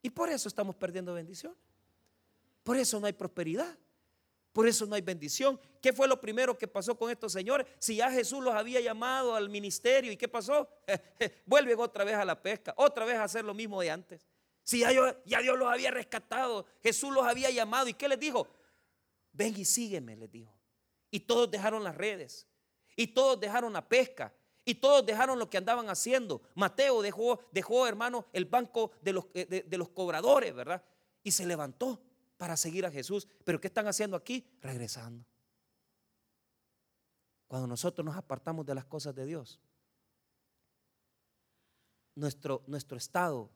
[0.00, 1.54] Y por eso estamos perdiendo bendición.
[2.62, 3.76] Por eso no hay prosperidad.
[4.54, 5.60] Por eso no hay bendición.
[5.82, 7.66] ¿Qué fue lo primero que pasó con estos señores?
[7.78, 10.66] Si ya Jesús los había llamado al ministerio, ¿y qué pasó?
[11.44, 14.26] Vuelven otra vez a la pesca, otra vez a hacer lo mismo de antes.
[14.62, 14.92] Si ya,
[15.26, 18.48] ya Dios los había rescatado, Jesús los había llamado, ¿y qué les dijo?
[19.30, 20.57] Ven y sígueme, les dijo.
[21.10, 22.46] Y todos dejaron las redes,
[22.96, 26.42] y todos dejaron la pesca, y todos dejaron lo que andaban haciendo.
[26.54, 30.84] Mateo dejó, dejó hermano, el banco de los, eh, de los cobradores, ¿verdad?
[31.22, 32.02] Y se levantó
[32.36, 33.26] para seguir a Jesús.
[33.44, 34.46] Pero ¿qué están haciendo aquí?
[34.60, 35.24] Regresando.
[37.46, 39.58] Cuando nosotros nos apartamos de las cosas de Dios,
[42.14, 43.50] nuestro, nuestro estado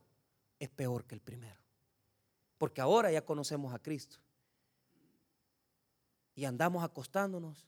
[0.58, 1.60] es peor que el primero.
[2.56, 4.16] Porque ahora ya conocemos a Cristo.
[6.34, 7.66] Y andamos acostándonos,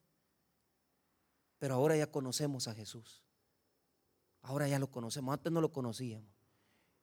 [1.59, 3.22] pero ahora ya conocemos a Jesús.
[4.42, 6.31] Ahora ya lo conocemos, antes no lo conocíamos.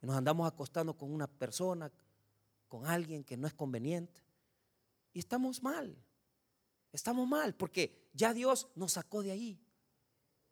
[0.02, 1.92] Y nos andamos acostando con una persona
[2.68, 4.24] con alguien que no es conveniente.
[5.14, 5.96] Y estamos mal.
[6.92, 9.62] Estamos mal porque ya Dios nos sacó de ahí.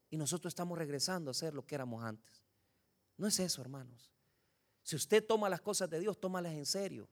[0.09, 2.43] Y nosotros estamos regresando a ser lo que éramos antes.
[3.17, 4.11] No es eso, hermanos.
[4.83, 7.09] Si usted toma las cosas de Dios, tómalas en serio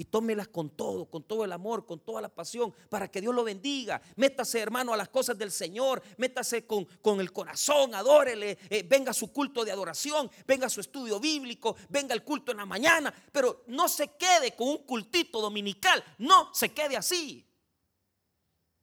[0.00, 3.34] y tómelas con todo, con todo el amor, con toda la pasión, para que Dios
[3.34, 4.00] lo bendiga.
[4.16, 9.12] Métase, hermano, a las cosas del Señor, métase con, con el corazón, adórele, eh, venga
[9.12, 13.64] su culto de adoración, venga su estudio bíblico, venga el culto en la mañana, pero
[13.66, 17.46] no se quede con un cultito dominical, no se quede así,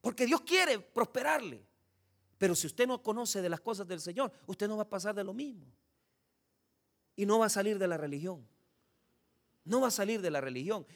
[0.00, 1.66] porque Dios quiere prosperarle.
[2.38, 5.16] Pero si usted no conoce de las cosas del Señor, usted no va a pasar
[5.16, 5.66] de lo mismo.
[7.16, 8.46] Y no va a salir de la religión.
[9.64, 10.86] No va a salir de la religión.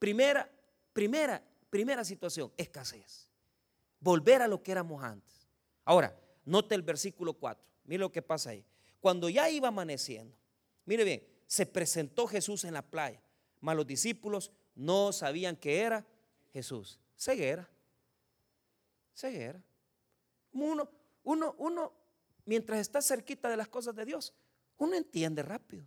[0.00, 0.50] Primera,
[0.94, 3.28] primera, primera situación, escasez.
[4.00, 5.46] Volver a lo que éramos antes.
[5.84, 7.62] Ahora, note el versículo 4.
[7.84, 8.64] Mire lo que pasa ahí.
[8.98, 10.34] Cuando ya iba amaneciendo,
[10.86, 13.22] mire bien, se presentó Jesús en la playa,
[13.60, 16.06] mas los discípulos no sabían que era
[16.50, 16.98] Jesús.
[17.14, 17.68] Ceguera.
[19.14, 19.62] Ceguera.
[20.52, 20.88] Uno,
[21.24, 21.92] uno, uno,
[22.46, 24.32] mientras está cerquita de las cosas de Dios,
[24.78, 25.86] uno entiende rápido.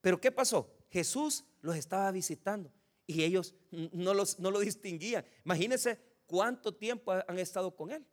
[0.00, 0.72] Pero ¿qué pasó?
[0.88, 2.70] Jesús los estaba visitando
[3.06, 5.24] y ellos no, los, no lo distinguían.
[5.44, 8.04] Imagínense cuánto tiempo han estado con él.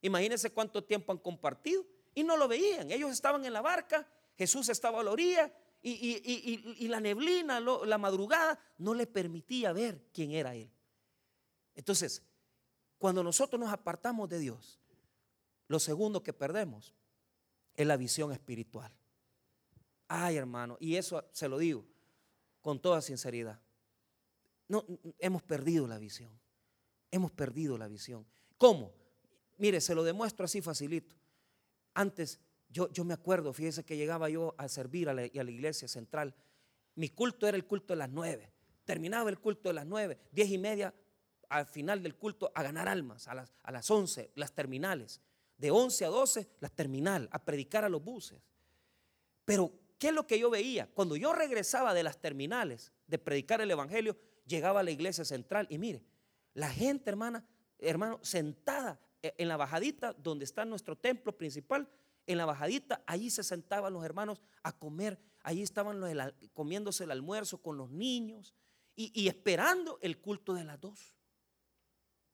[0.00, 2.90] Imagínense cuánto tiempo han compartido y no lo veían.
[2.90, 8.58] Ellos estaban en la barca, Jesús estaba a la orilla y, la neblina, la madrugada,
[8.78, 10.70] no le permitía ver quién era él.
[11.74, 12.22] Entonces,
[12.98, 14.80] cuando nosotros nos apartamos de Dios,
[15.68, 16.94] lo segundo que perdemos
[17.74, 18.92] es la visión espiritual.
[20.08, 21.84] Ay, hermano, y eso se lo digo
[22.60, 23.60] con toda sinceridad.
[24.68, 24.84] No,
[25.18, 26.30] hemos perdido la visión.
[27.10, 28.26] Hemos perdido la visión.
[28.56, 28.92] ¿Cómo?
[29.56, 31.16] Mire, se lo demuestro así facilito.
[31.94, 35.50] Antes, yo, yo me acuerdo, fíjese que llegaba yo a servir a la, a la
[35.50, 36.34] iglesia central.
[36.94, 38.52] Mi culto era el culto de las nueve.
[38.84, 40.94] Terminaba el culto de las nueve, diez y media,
[41.48, 45.20] al final del culto, a ganar almas, a las, a las once, las terminales.
[45.56, 48.38] De once a doce, las terminal, a predicar a los buses.
[49.44, 50.88] Pero, ¿qué es lo que yo veía?
[50.92, 54.16] Cuando yo regresaba de las terminales, de predicar el Evangelio,
[54.48, 56.02] llegaba a la iglesia central y mire,
[56.54, 57.44] la gente, hermana,
[57.78, 61.88] hermano, sentada e, en la bajadita donde está nuestro templo principal,
[62.26, 66.10] en la bajadita, allí se sentaban los hermanos a comer, allí estaban los,
[66.52, 68.54] comiéndose el almuerzo con los niños
[68.94, 71.14] y, esperando el culto de las dos.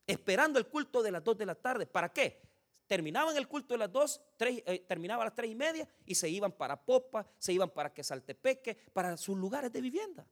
[0.07, 1.87] Esperando el culto de las dos de la tarde.
[1.87, 2.40] ¿Para qué?
[2.87, 6.29] Terminaban el culto de las dos, eh, terminaba a las tres y media y se
[6.29, 10.27] iban para Popa, se iban para Quesaltepeque, para sus lugares de vivienda.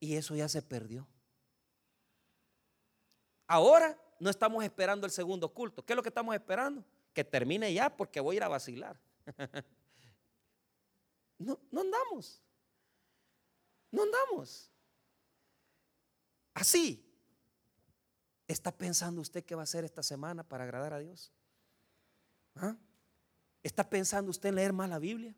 [0.00, 1.06] Y eso ya se perdió.
[3.46, 5.84] Ahora no estamos esperando el segundo culto.
[5.84, 6.84] ¿Qué es lo que estamos esperando?
[7.12, 8.98] Que termine ya porque voy a ir a vacilar.
[11.40, 12.42] No, no andamos.
[13.92, 14.70] No andamos.
[16.52, 17.04] Así.
[18.48, 21.30] ¿Está pensando usted qué va a hacer esta semana para agradar a Dios?
[22.56, 22.76] ¿Ah?
[23.62, 25.34] ¿Está pensando usted en leer más la Biblia?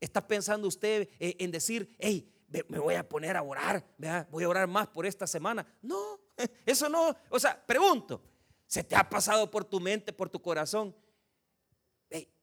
[0.00, 2.32] ¿Está pensando usted eh, en decir, hey,
[2.68, 3.84] me voy a poner a orar,
[4.30, 5.66] voy a orar más por esta semana.
[5.80, 6.20] No,
[6.66, 7.16] eso no.
[7.30, 8.22] O sea, pregunto,
[8.66, 10.94] ¿se te ha pasado por tu mente, por tu corazón?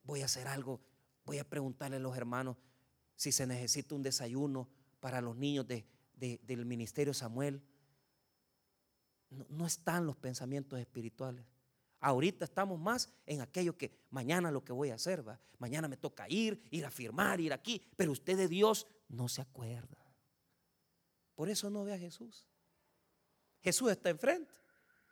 [0.10, 0.82] voy a hacer algo,
[1.24, 2.58] voy a preguntarle a los hermanos
[3.16, 4.68] si se necesita un desayuno
[5.00, 7.62] para los niños del ministerio Samuel.
[9.30, 11.46] No, están los pensamientos espirituales.
[12.00, 15.40] Ahorita estamos más en aquello que mañana lo que voy a hacer, ¿va?
[15.60, 19.42] Mañana me toca ir, ir a firmar, ir aquí, pero usted de Dios no se
[19.42, 19.99] acuerda.
[21.40, 22.46] Por eso no ve a Jesús.
[23.62, 24.54] Jesús está enfrente.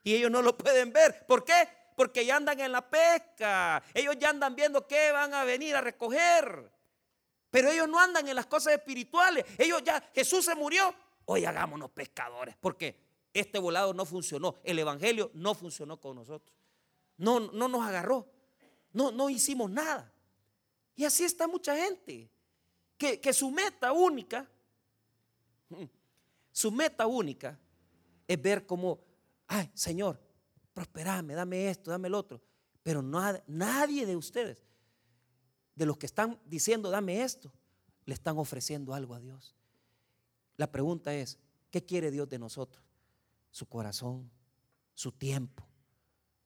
[0.04, 1.26] y ellos no lo pueden ver.
[1.26, 1.70] ¿Por qué?
[1.96, 3.82] Porque ya andan en la pesca.
[3.94, 6.70] Ellos ya andan viendo qué van a venir a recoger.
[7.50, 9.46] Pero ellos no andan en las cosas espirituales.
[9.58, 10.94] Ellos ya, Jesús se murió.
[11.24, 12.58] Hoy hagámonos pescadores.
[12.60, 13.00] Porque
[13.32, 14.58] este volado no funcionó.
[14.66, 16.54] El evangelio no funcionó con nosotros.
[17.16, 18.28] No, no nos agarró.
[18.92, 20.12] No, no hicimos nada.
[20.94, 22.30] Y así está mucha gente.
[22.98, 24.46] Que, que su meta única,
[26.58, 27.60] su meta única
[28.28, 29.00] es ver cómo,
[29.46, 30.20] ay, Señor,
[30.74, 32.42] prosperame, dame esto, dame el otro.
[32.82, 34.66] Pero nadie de ustedes,
[35.76, 37.54] de los que están diciendo, dame esto,
[38.06, 39.56] le están ofreciendo algo a Dios.
[40.56, 41.38] La pregunta es,
[41.70, 42.84] ¿qué quiere Dios de nosotros?
[43.52, 44.28] Su corazón,
[44.96, 45.64] su tiempo,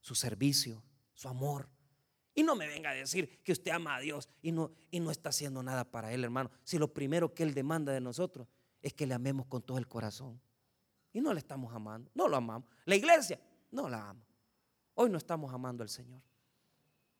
[0.01, 1.69] su servicio, su amor.
[2.35, 5.09] Y no me venga a decir que usted ama a Dios y no, y no
[5.09, 6.51] está haciendo nada para Él, hermano.
[6.65, 8.49] Si lo primero que Él demanda de nosotros
[8.81, 10.41] es que le amemos con todo el corazón.
[11.13, 12.69] Y no le estamos amando, no lo amamos.
[12.85, 13.39] La iglesia
[13.71, 14.25] no la ama.
[14.93, 16.21] Hoy no estamos amando al Señor.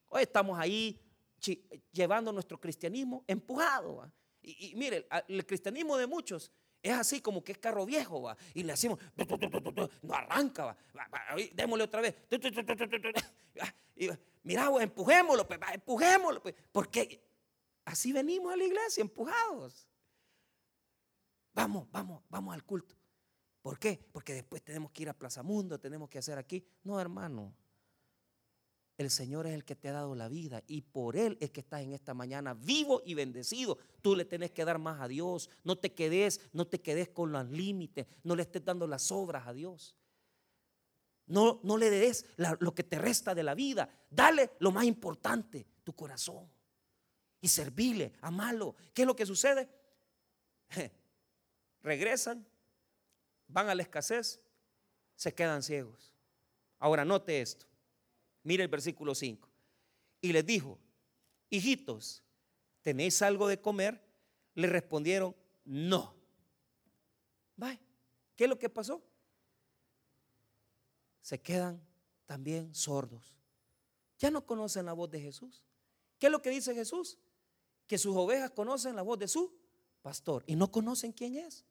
[0.08, 1.00] Hoy estamos ahí
[1.90, 4.10] llevando nuestro cristianismo empujado.
[4.40, 6.50] Y, mire, el cristianismo de muchos
[6.82, 8.98] es así como que es carro viejo, y le hacemos,
[10.02, 10.76] no arranca,
[11.54, 12.16] démosle otra vez.
[14.42, 17.24] Mira, empujémoslo, empujémoslo, porque
[17.84, 19.86] así venimos a la iglesia, empujados.
[21.54, 22.96] Vamos, vamos, vamos al culto.
[23.60, 24.04] ¿Por qué?
[24.12, 26.64] Porque después tenemos que ir a Plaza Mundo, tenemos que hacer aquí.
[26.82, 27.54] No, hermano.
[28.98, 31.60] El Señor es el que te ha dado la vida y por Él es que
[31.60, 33.78] estás en esta mañana vivo y bendecido.
[34.00, 35.48] Tú le tenés que dar más a Dios.
[35.64, 38.06] No te quedes, no te quedes con los límites.
[38.22, 39.96] No le estés dando las obras a Dios.
[41.26, 43.88] No, no le des lo que te resta de la vida.
[44.10, 46.48] Dale lo más importante, tu corazón.
[47.40, 48.76] Y servirle, amalo.
[48.92, 49.68] ¿Qué es lo que sucede?
[51.82, 52.46] Regresan
[53.48, 54.40] van a la escasez,
[55.16, 56.14] se quedan ciegos.
[56.78, 57.66] Ahora note esto.
[58.42, 59.48] Mire el versículo 5.
[60.20, 60.78] Y les dijo,
[61.50, 62.22] hijitos,
[62.80, 64.02] ¿tenéis algo de comer?
[64.54, 66.22] Le respondieron, no.
[68.36, 69.02] ¿qué es lo que pasó?
[71.20, 71.80] Se quedan
[72.26, 73.36] también sordos.
[74.18, 75.64] Ya no conocen la voz de Jesús.
[76.18, 77.18] ¿Qué es lo que dice Jesús?
[77.86, 79.56] Que sus ovejas conocen la voz de su
[80.02, 81.64] pastor y no conocen quién es.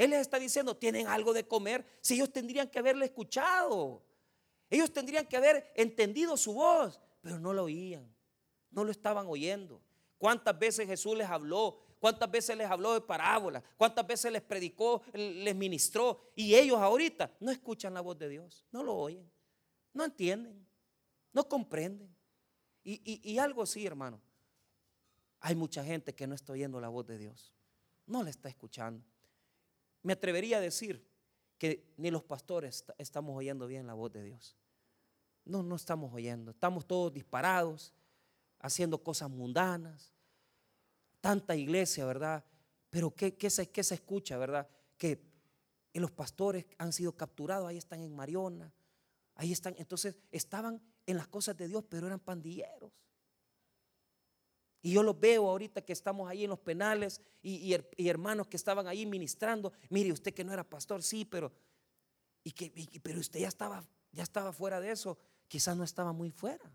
[0.00, 1.84] Él les está diciendo, tienen algo de comer.
[2.00, 4.02] Si ellos tendrían que haberle escuchado.
[4.70, 8.10] Ellos tendrían que haber entendido su voz, pero no lo oían.
[8.70, 9.82] No lo estaban oyendo.
[10.16, 11.82] ¿Cuántas veces Jesús les habló?
[11.98, 13.62] ¿Cuántas veces les habló de parábolas?
[13.76, 16.32] ¿Cuántas veces les predicó, les ministró?
[16.34, 19.30] Y ellos ahorita no escuchan la voz de Dios, no lo oyen,
[19.92, 20.66] no entienden,
[21.30, 22.16] no comprenden.
[22.82, 24.18] Y, y algo sí, hermano.
[25.40, 27.52] Hay mucha gente que no está oyendo la voz de Dios,
[28.06, 29.04] no la está escuchando.
[30.02, 31.06] Me atrevería a decir
[31.58, 34.56] que ni los pastores estamos oyendo bien la voz de Dios.
[35.44, 36.52] No, no estamos oyendo.
[36.52, 37.92] Estamos todos disparados,
[38.60, 40.12] haciendo cosas mundanas.
[41.20, 42.44] Tanta iglesia, ¿verdad?
[42.88, 44.68] Pero ¿qué, se, se escucha, verdad?
[44.96, 45.22] Que
[45.94, 48.72] los pastores han sido capturados, ahí están en Mariona,
[49.34, 49.74] ahí están.
[49.78, 52.90] Entonces estaban en las cosas de Dios, pero eran pandilleros.
[54.82, 58.86] Y yo los veo ahorita que estamos ahí en los penales y, hermanos que estaban
[58.86, 59.72] ahí ministrando.
[59.90, 61.52] Mire, usted que no era pastor, sí, pero,
[62.42, 65.18] y que, pero usted ya estaba, ya estaba fuera de eso.
[65.48, 66.72] Quizás no estaba muy fuera.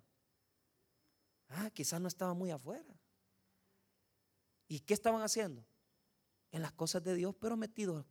[1.49, 2.99] Ah, quizás no estaba muy afuera.
[4.67, 5.65] ¿Y qué estaban haciendo?
[6.51, 8.05] En las cosas de Dios, pero metidos.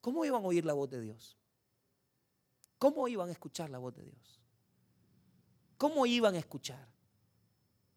[0.00, 1.38] ¿Cómo iban a oír la voz de Dios?
[2.78, 4.40] ¿Cómo iban a escuchar la voz de Dios?
[5.76, 6.91] ¿Cómo iban a escuchar?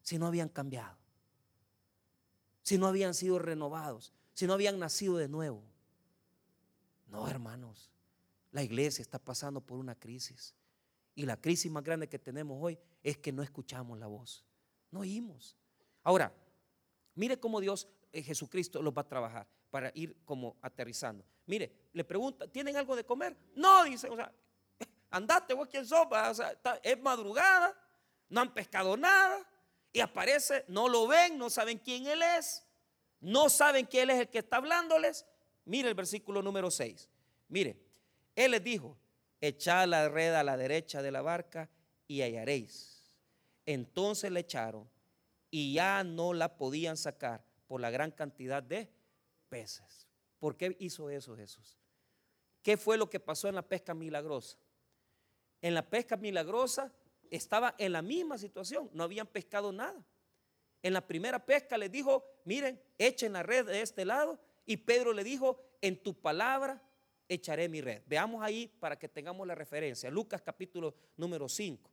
[0.05, 0.95] Si no habían cambiado,
[2.61, 5.63] si no habían sido renovados, si no habían nacido de nuevo.
[7.07, 7.89] No, hermanos,
[8.51, 10.53] la iglesia está pasando por una crisis.
[11.15, 14.45] Y la crisis más grande que tenemos hoy es que no escuchamos la voz,
[14.91, 15.57] no oímos.
[16.03, 16.31] Ahora,
[17.15, 21.25] mire cómo Dios, eh, Jesucristo, los va a trabajar para ir como aterrizando.
[21.47, 23.35] Mire, le pregunta, ¿tienen algo de comer?
[23.55, 24.31] No, dice, o sea,
[25.09, 27.75] andate vos quién sos, o sea, es madrugada,
[28.29, 29.43] no han pescado nada,
[29.95, 32.65] y aparece, no lo ven, no saben quién Él es,
[33.21, 35.25] no saben quién es el que está hablándoles.
[35.63, 37.09] Mire el versículo número 6.
[37.47, 37.79] Mire,
[38.35, 38.97] Él les dijo,
[39.39, 41.69] echad la red a la derecha de la barca
[42.09, 43.05] y hallaréis.
[43.65, 44.85] Entonces le echaron
[45.49, 48.91] y ya no la podían sacar por la gran cantidad de
[49.47, 50.09] peces.
[50.39, 51.77] ¿Por qué hizo eso Jesús?
[52.61, 54.57] ¿Qué fue lo que pasó en la pesca milagrosa?
[55.61, 56.91] En la pesca milagrosa
[57.31, 60.05] estaba en la misma situación, no habían pescado nada.
[60.81, 64.39] En la primera pesca les dijo, miren, echen la red de este lado.
[64.65, 66.81] Y Pedro le dijo, en tu palabra
[67.27, 68.03] echaré mi red.
[68.05, 70.11] Veamos ahí para que tengamos la referencia.
[70.11, 71.89] Lucas capítulo número 5.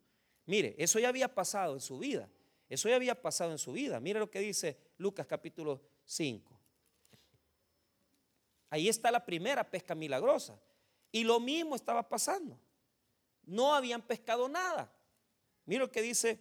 [0.46, 2.28] Mire, eso ya había pasado en su vida.
[2.68, 4.00] Eso ya había pasado en su vida.
[4.00, 6.58] Mire lo que dice Lucas capítulo 5.
[8.70, 10.58] Ahí está la primera pesca milagrosa.
[11.10, 12.58] Y lo mismo estaba pasando.
[13.44, 14.90] No habían pescado nada.
[15.66, 16.40] Mire lo que dice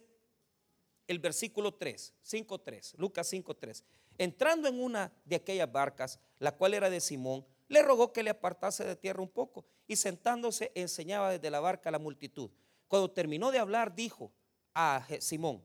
[1.06, 3.84] el versículo 3, 5.3, Lucas 5.3.
[4.18, 8.30] Entrando en una de aquellas barcas, la cual era de Simón, le rogó que le
[8.30, 12.50] apartase de tierra un poco y sentándose enseñaba desde la barca a la multitud.
[12.88, 14.32] Cuando terminó de hablar, dijo
[14.74, 15.62] a Simón,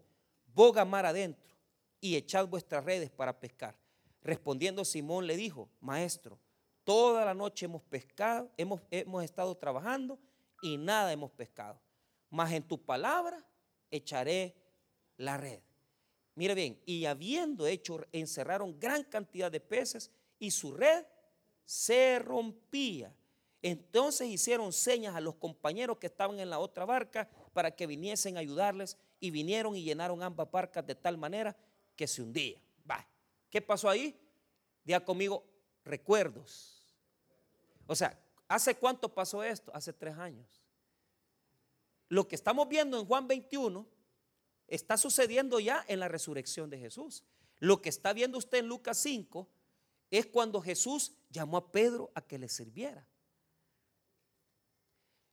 [0.54, 1.56] boga mar adentro
[2.00, 3.76] y echad vuestras redes para pescar.
[4.22, 6.40] Respondiendo Simón le dijo, maestro,
[6.84, 10.18] toda la noche hemos pescado, hemos, hemos estado trabajando
[10.62, 11.80] y nada hemos pescado.
[12.30, 13.46] Mas en tu palabra
[13.90, 14.56] echaré
[15.18, 15.60] la red.
[16.36, 21.06] Mire bien, y habiendo hecho, encerraron gran cantidad de peces y su red
[21.66, 23.14] se rompía.
[23.62, 28.38] Entonces hicieron señas a los compañeros que estaban en la otra barca para que viniesen
[28.38, 31.56] a ayudarles y vinieron y llenaron ambas barcas de tal manera
[31.96, 32.62] que se hundía.
[32.90, 33.06] Va.
[33.50, 34.16] ¿Qué pasó ahí?
[34.84, 35.44] Diga conmigo,
[35.84, 36.96] recuerdos.
[37.88, 39.72] O sea, ¿hace cuánto pasó esto?
[39.74, 40.67] Hace tres años.
[42.10, 43.88] Lo que estamos viendo en Juan 21
[44.68, 47.24] está sucediendo ya en la resurrección de Jesús.
[47.60, 49.50] Lo que está viendo usted en Lucas 5
[50.12, 53.08] es cuando Jesús llamó a Pedro a que le sirviera.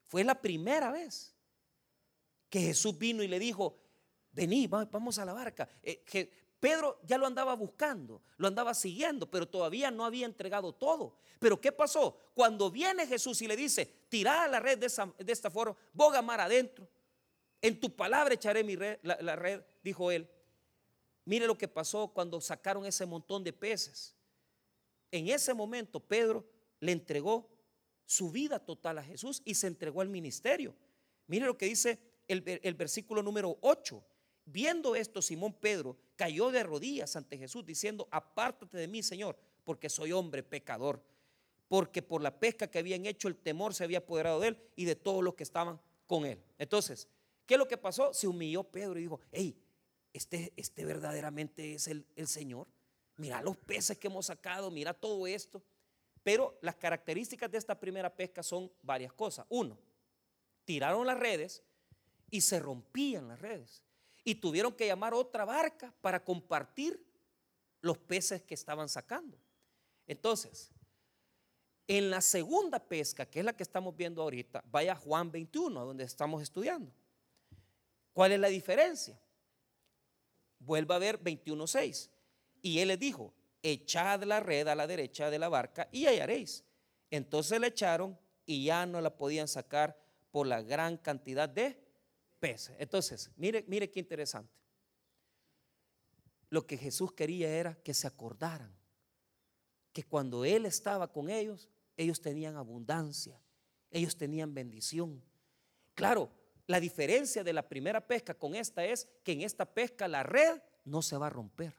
[0.02, 1.34] Fue la primera vez
[2.48, 3.78] que Jesús vino y le dijo,
[4.32, 5.68] vení, vamos a la barca.
[6.64, 11.18] Pedro ya lo andaba buscando, lo andaba siguiendo, pero todavía no había entregado todo.
[11.38, 12.16] Pero ¿qué pasó?
[12.32, 14.86] Cuando viene Jesús y le dice, tirá la red de,
[15.30, 16.88] esta forma, boga mar adentro,
[17.60, 20.26] en tu palabra echaré mi red, la, red, dijo él.
[21.26, 24.16] Mire lo que pasó cuando sacaron ese montón de peces.
[25.10, 26.48] En ese momento Pedro
[26.80, 27.46] le entregó
[28.06, 30.74] su vida total a Jesús y se entregó al ministerio.
[31.26, 34.02] Mire lo que dice el, el versículo número 8.
[34.46, 39.88] Viendo esto, Simón Pedro cayó de rodillas ante Jesús diciendo, apártate de mí, Señor, porque
[39.88, 41.02] soy hombre pecador.
[41.68, 44.84] Porque por la pesca que habían hecho, el temor se había apoderado de él y
[44.84, 46.42] de todos los que estaban con él.
[46.58, 47.08] Entonces,
[47.46, 48.12] ¿Qué es lo que pasó?
[48.14, 49.56] Se humilló Pedro y dijo, hey,
[50.12, 52.66] este, este verdaderamente es el, el Señor.
[53.16, 55.62] Mira los peces que hemos sacado, mira todo esto.
[56.22, 59.44] Pero las características de esta primera pesca son varias cosas.
[59.50, 59.78] Uno,
[60.64, 61.62] tiraron las redes
[62.30, 63.84] y se rompían las redes.
[64.24, 67.04] Y tuvieron que llamar otra barca para compartir
[67.80, 69.38] los peces que estaban sacando.
[70.06, 70.72] Entonces,
[71.86, 76.04] en la segunda pesca, que es la que estamos viendo ahorita, vaya Juan 21, donde
[76.04, 76.92] estamos estudiando.
[78.12, 79.20] ¿Cuál es la diferencia?
[80.58, 82.08] Vuelva a ver 21.6.
[82.62, 86.64] Y él les dijo, echad la red a la derecha de la barca y hallaréis.
[87.10, 89.98] Entonces le echaron y ya no la podían sacar
[90.30, 91.83] por la gran cantidad de
[92.78, 94.52] Entonces, mire, mire qué interesante.
[96.50, 98.74] Lo que Jesús quería era que se acordaran
[99.92, 103.40] que cuando Él estaba con ellos, ellos tenían abundancia,
[103.90, 105.22] ellos tenían bendición.
[105.94, 106.30] Claro,
[106.66, 110.60] la diferencia de la primera pesca con esta es que en esta pesca la red
[110.84, 111.74] no se va a romper.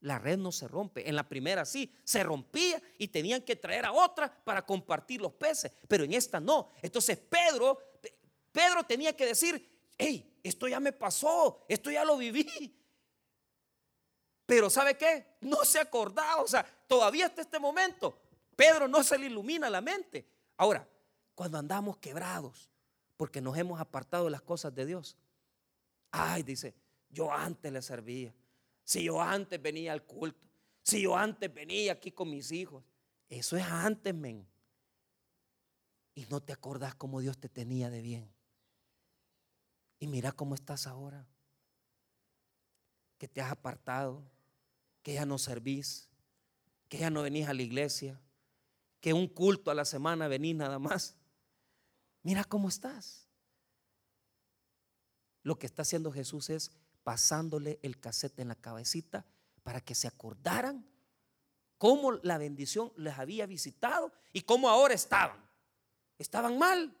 [0.00, 1.08] La red no se rompe.
[1.08, 5.32] En la primera sí, se rompía y tenían que traer a otra para compartir los
[5.32, 5.72] peces.
[5.88, 6.70] Pero en esta no.
[6.82, 7.78] Entonces Pedro,
[8.52, 12.74] Pedro tenía que decir, hey, esto ya me pasó, esto ya lo viví.
[14.46, 15.36] Pero ¿sabe qué?
[15.42, 16.42] No se acordaba.
[16.42, 18.18] O sea, todavía hasta este momento,
[18.56, 20.26] Pedro no se le ilumina la mente.
[20.56, 20.88] Ahora,
[21.34, 22.70] cuando andamos quebrados,
[23.18, 25.16] porque nos hemos apartado de las cosas de Dios.
[26.12, 26.74] Ay, dice,
[27.10, 28.34] yo antes le servía.
[28.84, 30.48] Si yo antes venía al culto.
[30.82, 32.82] Si yo antes venía aquí con mis hijos.
[33.28, 34.48] Eso es antes, men.
[36.14, 38.37] Y no te acordás cómo Dios te tenía de bien.
[39.98, 41.26] Y mira cómo estás ahora.
[43.18, 44.22] Que te has apartado.
[45.02, 46.08] Que ya no servís.
[46.88, 48.20] Que ya no venís a la iglesia.
[49.00, 51.16] Que un culto a la semana venís nada más.
[52.22, 53.28] Mira cómo estás.
[55.42, 56.70] Lo que está haciendo Jesús es
[57.04, 59.24] pasándole el casete en la cabecita
[59.62, 60.86] para que se acordaran
[61.78, 65.38] cómo la bendición les había visitado y cómo ahora estaban.
[66.18, 66.94] Estaban mal.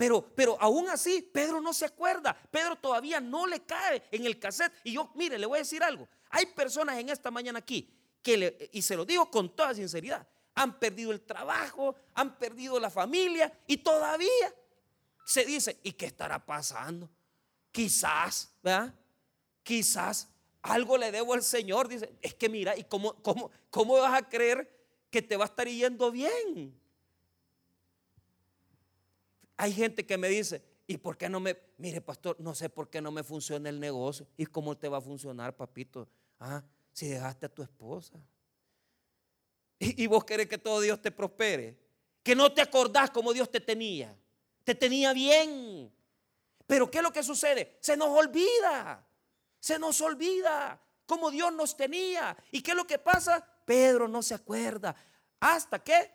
[0.00, 2.34] Pero, pero aún así, Pedro no se acuerda.
[2.50, 4.72] Pedro todavía no le cae en el cassette.
[4.82, 6.08] Y yo, mire, le voy a decir algo.
[6.30, 7.86] Hay personas en esta mañana aquí
[8.22, 12.88] que, y se lo digo con toda sinceridad, han perdido el trabajo, han perdido la
[12.88, 14.54] familia y todavía
[15.26, 17.06] se dice, ¿y qué estará pasando?
[17.70, 18.94] Quizás, ¿verdad?
[19.62, 20.30] Quizás
[20.62, 21.88] algo le debo al Señor.
[21.88, 24.66] Dice, es que mira, ¿y cómo, cómo, cómo vas a creer
[25.10, 26.80] que te va a estar yendo bien?
[29.60, 32.88] Hay gente que me dice, ¿y por qué no me, mire pastor, no sé por
[32.88, 34.26] qué no me funciona el negocio?
[34.38, 36.08] ¿Y cómo te va a funcionar, papito?
[36.38, 38.18] Ah, si dejaste a tu esposa.
[39.78, 41.78] Y, vos querés que todo Dios te prospere.
[42.22, 44.16] Que no te acordás como Dios te tenía.
[44.64, 45.92] Te tenía bien.
[46.66, 47.76] Pero ¿qué es lo que sucede?
[47.80, 49.06] Se nos olvida.
[49.58, 52.34] Se nos olvida cómo Dios nos tenía.
[52.50, 53.46] ¿Y qué es lo que pasa?
[53.66, 54.96] Pedro no se acuerda.
[55.38, 56.12] Hasta que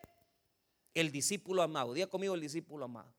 [0.96, 3.14] el discípulo amado, diga conmigo el discípulo amado.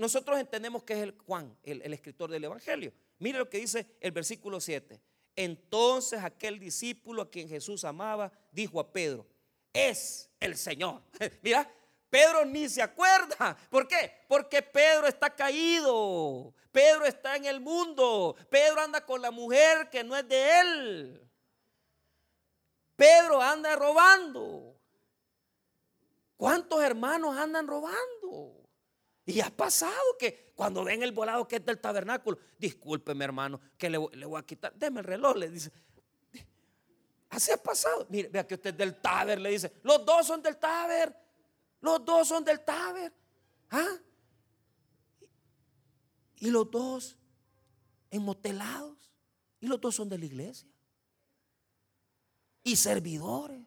[0.00, 2.90] Nosotros entendemos que es el Juan, el, escritor del Evangelio.
[3.18, 4.98] Mire lo que dice el versículo 7.
[5.36, 9.26] Entonces aquel discípulo a quien Jesús amaba dijo a Pedro,
[9.74, 11.02] es el Señor.
[11.42, 11.70] Mira,
[12.08, 13.54] Pedro ni se acuerda.
[13.68, 14.10] ¿Por qué?
[14.26, 16.54] Porque Pedro está caído.
[16.72, 18.36] Pedro está en el mundo.
[18.48, 21.30] Pedro anda con la mujer que no es de él.
[22.96, 24.80] Pedro anda robando.
[26.38, 28.59] ¿Cuántos hermanos andan robando?
[29.30, 33.88] Y ha pasado que cuando ven el volado que es del tabernáculo, discúlpeme hermano, que
[33.90, 35.70] le, voy a quitar, deme el reloj, le dice.
[37.30, 38.06] Así ha pasado.
[38.08, 39.72] Mire, vea que usted es del taber, le dice.
[39.82, 41.14] Los dos son del taber.
[41.80, 43.12] Los dos son del Taber.
[43.70, 43.98] ¿Ah?
[46.36, 47.16] Y los dos
[48.10, 49.10] enmotelados.
[49.60, 50.68] Y los dos son de la iglesia.
[52.62, 53.66] Y servidores.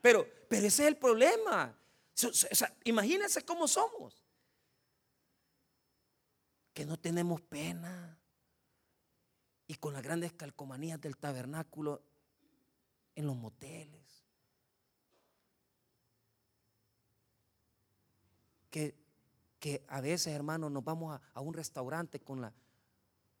[0.00, 1.76] Pero, pero ese es el problema.
[2.84, 4.24] imagínense cómo somos
[6.80, 8.16] que no tenemos pena.
[9.66, 12.02] Y con las grandes calcomanías del tabernáculo
[13.14, 14.24] en los moteles.
[18.70, 18.94] Que,
[19.60, 22.52] que a veces, hermanos, nos vamos a, a un restaurante con la...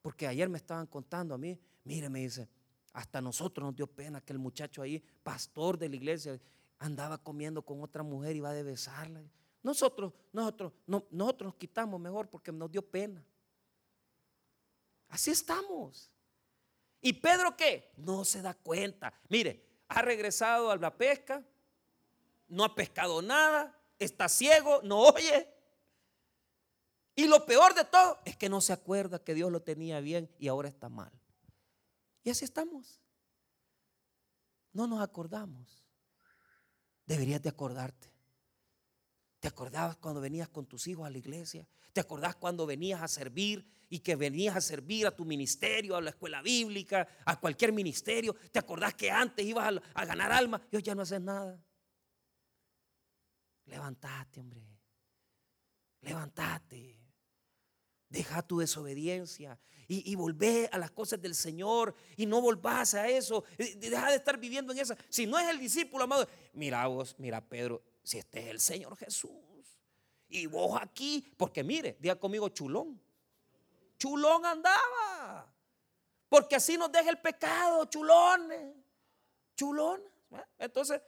[0.02, 2.48] Porque ayer me estaban contando a mí, mire, me dice,
[2.92, 6.40] hasta nosotros nos dio pena que el muchacho ahí, pastor de la iglesia,
[6.78, 9.22] andaba comiendo con otra mujer y iba a besarla.
[9.62, 13.24] Nosotros, nosotros, no, nosotros nos quitamos mejor porque nos dio pena.
[15.08, 16.10] Así estamos.
[17.00, 17.92] ¿Y Pedro qué?
[17.96, 19.12] No se da cuenta.
[19.28, 21.44] Mire, ha regresado a la pesca,
[22.48, 25.48] no ha pescado nada, está ciego, no oye.
[27.14, 30.30] Y lo peor de todo es que no se acuerda que Dios lo tenía bien
[30.38, 31.12] y ahora está mal.
[32.22, 33.00] Y así estamos.
[34.72, 35.84] No nos acordamos.
[37.06, 38.12] Deberías de acordarte.
[39.40, 41.66] ¿Te acordabas cuando venías con tus hijos a la iglesia?
[41.92, 46.00] ¿Te acordás cuando venías a servir y que venías a servir a tu ministerio, a
[46.00, 48.34] la escuela bíblica, a cualquier ministerio?
[48.52, 51.58] ¿Te acordás que antes ibas a, ganar alma y hoy ya no haces nada?
[53.64, 54.62] Levantate, hombre.
[56.02, 56.99] Levantate.
[58.10, 59.58] Deja tu desobediencia
[59.88, 63.44] y, y a las cosas del Señor y no volvás a eso.
[63.56, 64.96] Deja de estar viviendo en esa.
[65.08, 68.96] Si no es el discípulo, amado, mira vos, mira Pedro, si este es el Señor
[68.96, 69.32] Jesús.
[70.28, 73.00] Y vos aquí, porque mire, diga conmigo chulón.
[73.98, 75.52] Chulón andaba.
[76.28, 78.76] Porque así nos deja el pecado, chulones.
[79.56, 80.08] Chulones.
[80.58, 81.02] Entonces,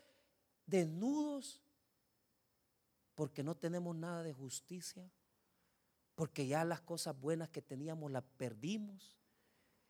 [0.66, 1.62] desnudos,
[3.14, 5.09] porque no tenemos nada de justicia,
[6.23, 9.18] porque ya las cosas buenas que teníamos las perdimos.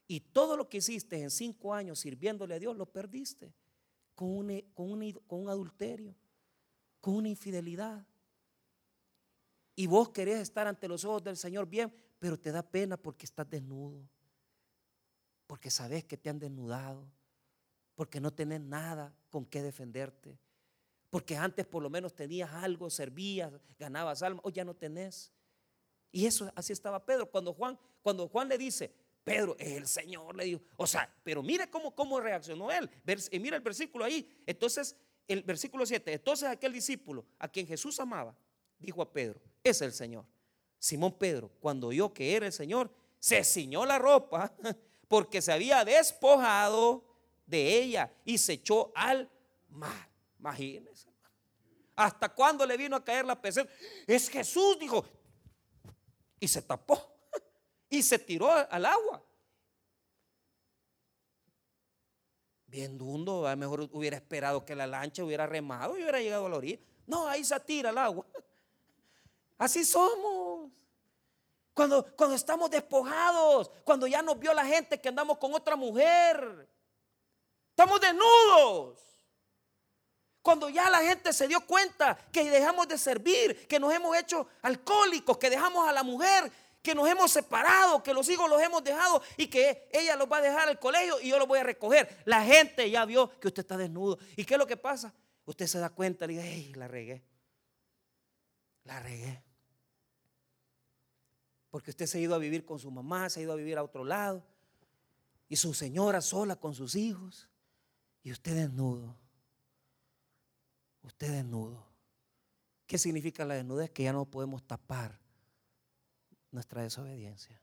[0.09, 3.53] Y todo lo que hiciste en cinco años sirviéndole a Dios lo perdiste
[4.15, 6.17] con un, con con un adulterio
[7.03, 8.07] con una infidelidad.
[9.77, 13.27] Y vos querés estar ante los ojos del Señor bien, pero te da pena porque
[13.27, 14.09] estás desnudo.
[15.47, 17.13] Porque sabes que te han desnudado.
[17.95, 20.39] Porque no tenés nada con qué defenderte.
[21.11, 25.31] Porque antes por lo menos tenías algo, servías, ganabas alma, hoy ya no tenés.
[26.13, 27.31] Y eso así estaba Pedro.
[27.31, 28.93] Cuando Juan, cuando Juan le dice,
[29.25, 30.61] Pedro, es el Señor, le dijo.
[30.77, 32.89] O sea, pero mire cómo, cómo reaccionó él.
[33.31, 34.29] Y mira el versículo ahí.
[34.47, 34.97] Entonces
[35.29, 38.37] el versículo 7, entonces aquel discípulo a quien Jesús amaba,
[38.79, 40.25] dijo a Pedro, es el Señor.
[40.79, 44.53] Simón Pedro, cuando oyó que era el Señor, se ciñó la ropa
[45.09, 47.05] porque se había despojado
[47.47, 49.31] de ella y se echó al
[49.69, 50.09] mar.
[50.39, 51.09] Imagínense.
[51.95, 53.71] ¿Hasta cuándo le vino a caer la peseta?
[54.07, 55.05] Es Jesús, dijo.
[56.43, 57.01] Y se tapó.
[57.89, 59.23] Y se tiró al agua.
[62.73, 66.47] bien dundo, a lo mejor hubiera esperado que la lancha hubiera remado y hubiera llegado
[66.47, 66.81] a la orilla.
[67.07, 68.25] No, ahí se tira el agua.
[69.59, 70.71] Así somos.
[71.75, 76.67] Cuando, cuando estamos despojados, cuando ya nos vio la gente que andamos con otra mujer,
[77.69, 79.12] estamos desnudos.
[80.43, 84.49] Cuando ya la gente se dio cuenta que dejamos de servir, que nos hemos hecho
[84.63, 86.51] alcohólicos, que dejamos a la mujer
[86.83, 90.39] que nos hemos separado, que los hijos los hemos dejado y que ella los va
[90.39, 92.23] a dejar al colegio y yo los voy a recoger.
[92.25, 94.19] La gente ya vio que usted está desnudo.
[94.37, 95.15] ¿Y qué es lo que pasa?
[95.45, 97.23] Usted se da cuenta y dice, hey, la regué.
[98.85, 99.43] La regué.
[101.71, 103.79] Porque usted se ha ido a vivir con su mamá, se ha ido a vivir
[103.79, 104.45] a otro lado.
[105.49, 107.49] Y su señora sola con sus hijos.
[108.25, 109.17] Y usted desnudo.
[111.03, 111.85] Usted desnudo.
[112.87, 113.91] ¿Qué significa la desnudez?
[113.91, 115.19] Que ya no podemos tapar
[116.51, 117.61] nuestra desobediencia.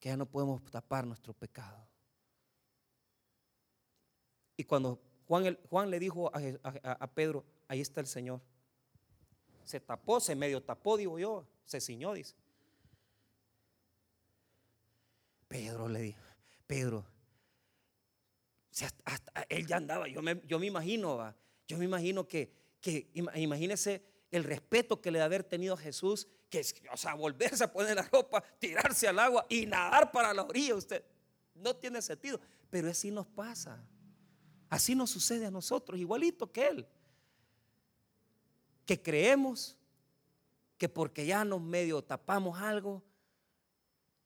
[0.00, 1.86] Que ya no podemos tapar nuestro pecado.
[4.56, 8.40] Y cuando Juan, Juan le dijo a, Pedro, ahí está el Señor.
[9.64, 12.34] Se tapó, se medio tapó, digo yo, se ciñó, dice.
[15.48, 16.20] Pedro le dijo,
[16.66, 17.04] Pedro,
[19.48, 21.34] él ya andaba, yo me, yo me imagino,
[21.72, 26.28] yo me imagino que, que imagínese el respeto que le de haber tenido a Jesús,
[26.48, 26.62] que
[26.92, 30.74] o sea, volverse a poner la ropa, tirarse al agua y nadar para la orilla,
[30.74, 31.04] usted
[31.54, 33.84] no tiene sentido, pero así nos pasa,
[34.68, 36.88] así nos sucede a nosotros, igualito que él,
[38.86, 39.76] que creemos
[40.78, 43.02] que porque ya nos medio tapamos algo,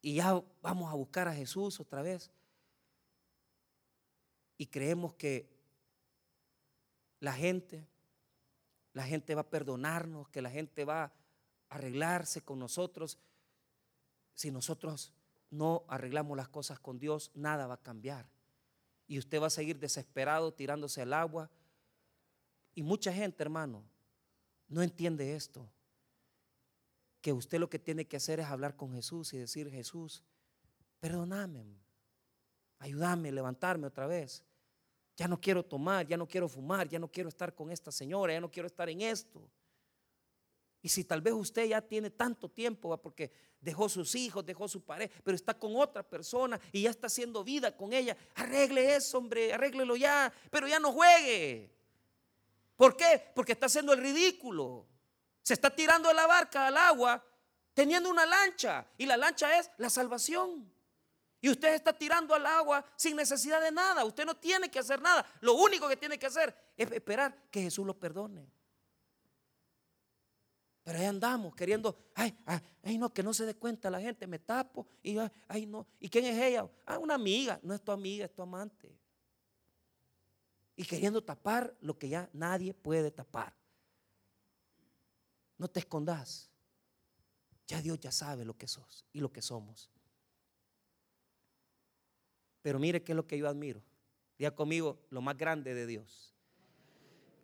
[0.06, 2.30] y ya vamos a buscar a Jesús otra vez.
[4.56, 5.48] Y creemos que
[7.26, 7.88] la gente,
[8.92, 11.12] la gente va a perdonarnos, que la gente va a
[11.70, 13.18] arreglarse con nosotros.
[14.34, 15.12] Si nosotros
[15.50, 18.30] no arreglamos las cosas con Dios, nada va a cambiar.
[19.08, 21.50] Y usted va a seguir desesperado tirándose al agua.
[22.76, 23.82] Y mucha gente, hermano,
[24.68, 25.68] no entiende esto
[27.20, 30.22] que usted lo que tiene que hacer es hablar con Jesús y decir, Jesús,
[31.00, 31.66] perdóname,
[32.78, 34.44] ayúdame a levantarme otra vez.
[35.16, 38.34] Ya no quiero tomar, ya no quiero fumar, ya no quiero estar con esta señora,
[38.34, 39.48] ya no quiero estar en esto.
[40.82, 44.84] Y si tal vez usted ya tiene tanto tiempo, porque dejó sus hijos, dejó su
[44.84, 49.18] pareja, pero está con otra persona y ya está haciendo vida con ella, arregle eso,
[49.18, 51.70] hombre, arréglelo ya, pero ya no juegue.
[52.76, 53.32] ¿Por qué?
[53.34, 54.86] Porque está haciendo el ridículo.
[55.42, 57.24] Se está tirando de la barca al agua
[57.72, 60.72] teniendo una lancha y la lancha es la salvación.
[61.46, 64.04] Y usted está tirando al agua sin necesidad de nada.
[64.04, 65.24] Usted no tiene que hacer nada.
[65.40, 68.50] Lo único que tiene que hacer es esperar que Jesús lo perdone.
[70.82, 72.36] Pero ahí andamos queriendo, ay,
[72.82, 75.16] ay, no, que no se dé cuenta la gente, me tapo y
[75.46, 75.86] ay, no.
[76.00, 76.68] ¿Y quién es ella?
[76.84, 78.98] Ah, una amiga, no es tu amiga, es tu amante.
[80.74, 83.54] Y queriendo tapar lo que ya nadie puede tapar.
[85.58, 86.50] No te escondas.
[87.68, 89.92] Ya Dios ya sabe lo que sos y lo que somos.
[92.66, 93.80] Pero mire qué es lo que yo admiro.
[94.36, 96.34] Diga conmigo lo más grande de Dios.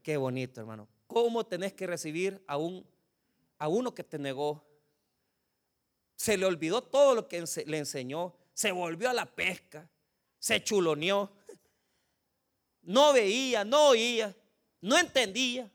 [0.03, 0.89] Qué bonito, hermano.
[1.07, 2.85] ¿Cómo tenés que recibir a, un,
[3.57, 4.67] a uno que te negó?
[6.17, 8.35] Se le olvidó todo lo que le enseñó.
[8.53, 9.89] Se volvió a la pesca.
[10.41, 11.31] Se chuloneó.
[12.83, 14.35] No veía, no oía,
[14.81, 15.71] no entendía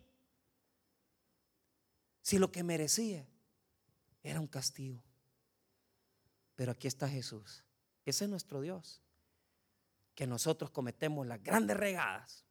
[2.21, 3.25] si lo que merecía
[4.21, 5.01] era un castigo.
[6.57, 7.63] Pero aquí está Jesús.
[8.03, 9.01] Ese es nuestro Dios.
[10.17, 12.43] Que nosotros cometemos las grandes regadas.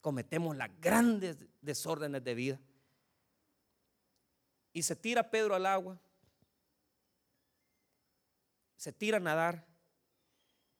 [0.00, 2.60] Cometemos las grandes desórdenes de vida.
[4.72, 6.00] Y se tira Pedro al agua.
[8.76, 9.66] Se tira a nadar.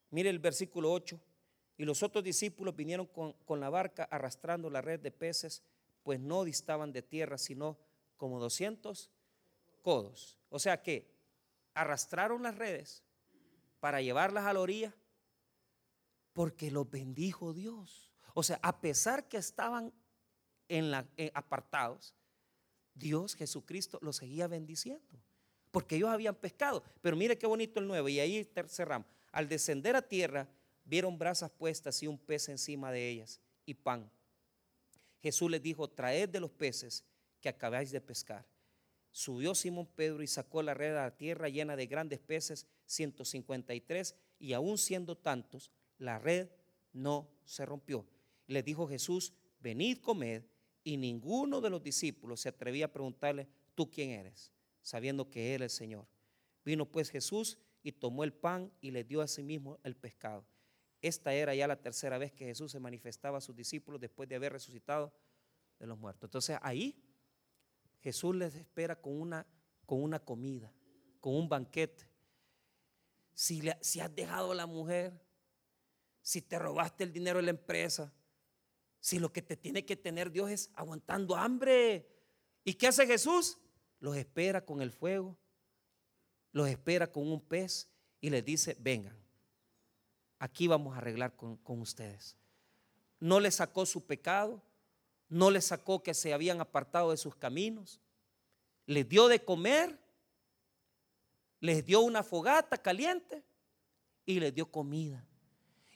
[0.09, 1.21] Mire el versículo 8.
[1.77, 5.63] Y los otros discípulos vinieron con, con la barca arrastrando la red de peces
[6.03, 7.79] pues no distaban de tierra, sino
[8.17, 9.11] como 200
[9.83, 10.39] codos.
[10.49, 11.13] O sea que
[11.75, 13.03] arrastraron las redes
[13.81, 14.95] para llevarlas a la orilla
[16.33, 18.11] porque los bendijo Dios.
[18.35, 19.93] O sea, a pesar que estaban
[20.69, 22.15] en la, eh, apartados,
[22.95, 25.23] Dios Jesucristo los seguía bendiciendo.
[25.71, 26.83] Porque ellos habían pescado.
[27.01, 28.09] Pero mire qué bonito el nuevo.
[28.09, 29.07] Y ahí cerramos.
[29.31, 30.49] Al descender a tierra,
[30.85, 34.11] vieron brasas puestas y un pez encima de ellas y pan.
[35.23, 37.05] Jesús les dijo, traed de los peces
[37.41, 38.45] que acabáis de pescar.
[39.11, 44.15] Subió Simón Pedro y sacó la red a la tierra llena de grandes peces, 153,
[44.39, 45.71] y aún siendo tantos,
[46.03, 46.49] la red
[46.93, 48.07] no se rompió.
[48.49, 50.43] Les dijo Jesús, venid, comed,
[50.85, 54.53] y ninguno de los discípulos se atrevía a preguntarle, ¿tú quién eres?
[54.83, 56.09] Sabiendo que Él es el Señor.
[56.65, 60.45] Vino pues Jesús y tomó el pan y le dio a sí mismo el pescado.
[61.01, 64.35] Esta era ya la tercera vez que Jesús se manifestaba a sus discípulos después de
[64.35, 65.13] haber resucitado
[65.79, 66.27] de los muertos.
[66.27, 67.01] Entonces ahí
[68.01, 69.47] Jesús les espera con una,
[69.87, 70.73] con una comida,
[71.21, 72.09] con un banquete.
[73.35, 75.21] Si, si has dejado a la mujer,
[76.23, 78.13] si te robaste el dinero de la empresa,
[79.01, 82.09] si lo que te tiene que tener Dios es aguantando hambre.
[82.65, 83.59] ¿Y qué hace Jesús?
[83.99, 85.37] Los espera con el fuego
[86.53, 87.89] los espera con un pez
[88.21, 89.17] y les dice, vengan,
[90.39, 92.37] aquí vamos a arreglar con, con ustedes.
[93.19, 94.63] No les sacó su pecado,
[95.29, 98.01] no les sacó que se habían apartado de sus caminos,
[98.87, 99.99] les dio de comer,
[101.61, 103.43] les dio una fogata caliente
[104.27, 105.27] y les dio comida.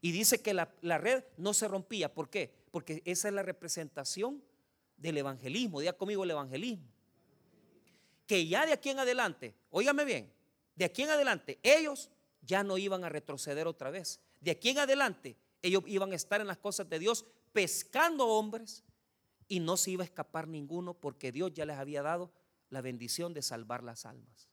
[0.07, 2.15] Y dice que la, red no se rompía.
[2.15, 2.55] ¿Por qué?
[2.71, 4.41] Porque esa es la representación
[4.97, 5.81] del evangelismo.
[5.81, 6.87] Diga conmigo el evangelismo.
[8.25, 10.33] Que ya de aquí en adelante, óigame bien,
[10.77, 12.09] de aquí en adelante ellos
[12.43, 14.21] ya no iban a retroceder otra vez.
[14.41, 18.85] De aquí en adelante ellos iban a estar en las cosas de Dios pescando hombres
[19.49, 22.31] y no se iba a escapar ninguno porque Dios ya les había dado
[22.71, 24.47] la bendición de salvar las almas.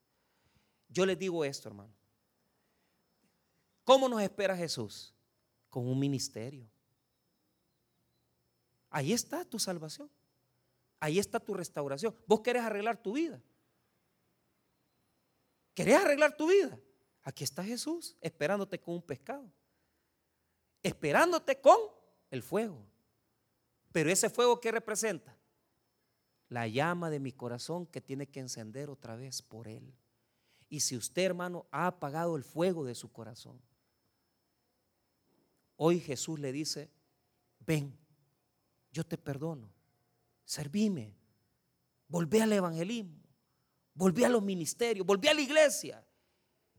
[0.90, 1.94] Yo les digo esto, hermano.
[3.84, 5.13] ¿Cómo nos espera Jesús?
[5.74, 6.70] Con un ministerio.
[8.92, 10.08] Ahí está tu salvación.
[11.00, 12.16] Ahí está tu restauración.
[12.28, 13.42] Vos querés arreglar tu vida.
[15.74, 16.80] ¿Querés arreglar tu vida?
[17.24, 19.52] Aquí está Jesús esperándote con un pescado.
[20.84, 21.80] Esperándote con
[22.30, 22.86] el fuego.
[23.92, 25.36] Pero ese fuego que representa?
[26.50, 29.92] La llama de mi corazón que tiene que encender otra vez por Él.
[30.70, 33.60] Y si usted, hermano, ha apagado el fuego de su corazón,
[35.78, 36.90] hoy Jesús le dice,
[37.60, 37.98] ven,
[38.92, 39.72] yo te perdono,
[40.46, 41.16] servime,
[42.08, 43.20] volvé al evangelismo,
[43.94, 46.06] volví a los ministerios, volví a la iglesia,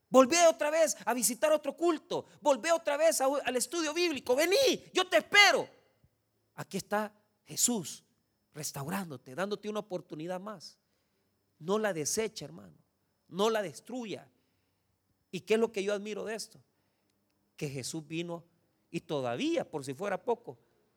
[0.08, 5.08] volví otra vez a visitar otro culto, volví otra vez al estudio bíblico, vení, yo
[5.08, 5.68] te espero.
[6.54, 7.12] Aquí está
[7.44, 8.04] Jesús
[8.52, 10.78] restaurándote, dándote una oportunidad más.
[11.58, 12.76] No la desecha, hermano.
[13.28, 14.30] No la destruya.
[15.30, 16.62] ¿Y qué es lo que yo admiro de esto?
[17.56, 18.44] Que Jesús vino
[18.94, 20.56] y todavía, por si fuera poco,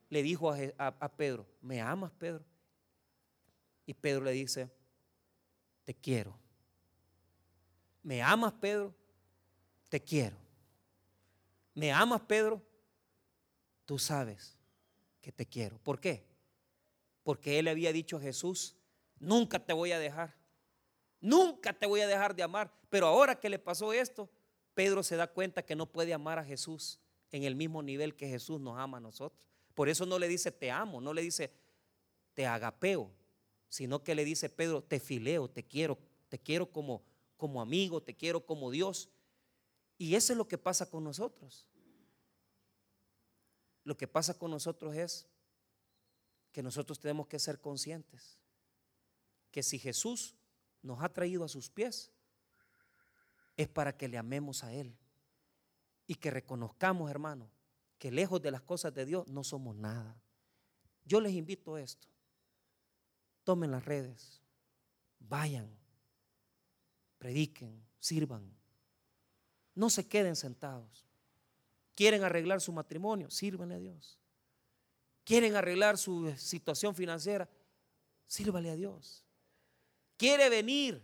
[0.09, 2.45] le dijo a, Pedro, ¿me amas, Pedro?
[3.87, 4.69] Y Pedro le dice,
[5.83, 6.37] te quiero.
[8.03, 8.93] ¿Me amas, Pedro?
[9.89, 10.37] Te quiero.
[11.73, 12.61] ¿Me amas, Pedro?
[13.87, 14.55] Tú sabes
[15.19, 15.79] que te quiero.
[15.79, 16.23] ¿Por qué?
[17.23, 18.75] Porque él le había dicho a Jesús,
[19.17, 20.35] nunca te voy a dejar,
[21.19, 22.71] nunca te voy a dejar de amar.
[22.91, 24.29] Pero ahora que le pasó esto,
[24.75, 26.99] Pedro se da cuenta que no puede amar a Jesús
[27.31, 29.41] en el mismo nivel que Jesús nos ama a nosotros.
[29.73, 31.51] Por eso no le dice te amo, no le dice
[32.33, 33.11] te agapeo,
[33.69, 35.97] sino que le dice Pedro, te fileo, te quiero,
[36.29, 37.03] te quiero como,
[37.35, 39.09] como amigo, te quiero como Dios.
[39.97, 41.67] Y eso es lo que pasa con nosotros.
[43.83, 45.27] Lo que pasa con nosotros es
[46.51, 48.37] que nosotros tenemos que ser conscientes
[49.51, 50.35] que si Jesús
[50.83, 52.11] nos ha traído a sus pies,
[53.55, 54.95] es para que le amemos a Él
[56.07, 57.51] y que reconozcamos, hermano,
[57.99, 60.19] que lejos de las cosas de Dios no somos nada.
[61.05, 62.07] Yo les invito a esto.
[63.43, 64.41] Tomen las redes,
[65.19, 65.69] vayan,
[67.17, 68.51] prediquen, sirvan.
[69.75, 71.05] No se queden sentados.
[71.95, 74.19] Quieren arreglar su matrimonio, sírvanle a Dios.
[75.23, 77.49] Quieren arreglar su situación financiera,
[78.27, 79.25] sírvale a Dios.
[80.15, 81.01] Quiere venir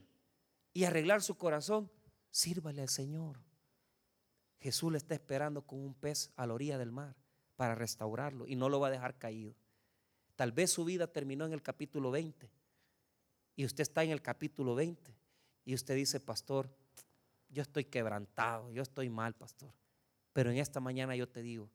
[0.74, 1.90] y arreglar su corazón,
[2.32, 3.40] sírvale al Señor.
[4.64, 7.18] Jesús le está esperando con un pez a la orilla del mar
[7.58, 9.54] para restaurarlo y no lo va a dejar caído.
[10.38, 12.50] Tal vez su vida terminó en el capítulo 20
[13.58, 15.14] y usted está en el capítulo 20
[15.66, 16.70] y usted dice, pastor,
[17.50, 19.74] yo estoy quebrantado, yo estoy mal, pastor.
[20.32, 21.70] Pero en esta mañana yo te digo,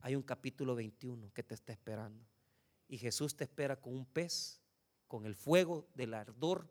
[0.00, 2.26] hay un capítulo 21 que te está esperando.
[2.88, 4.60] Y Jesús te espera con un pez,
[5.06, 6.68] con el fuego del ardor,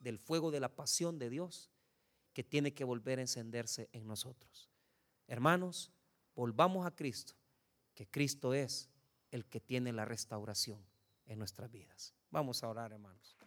[0.00, 1.70] del fuego de la pasión de Dios,
[2.36, 4.68] que tiene que volver a encenderse en nosotros.
[5.26, 5.90] Hermanos,
[6.34, 7.32] volvamos a Cristo,
[7.94, 8.90] que Cristo es
[9.30, 10.84] el que tiene la restauración
[11.24, 12.12] en nuestras vidas.
[12.30, 13.38] Vamos a orar, hermanos.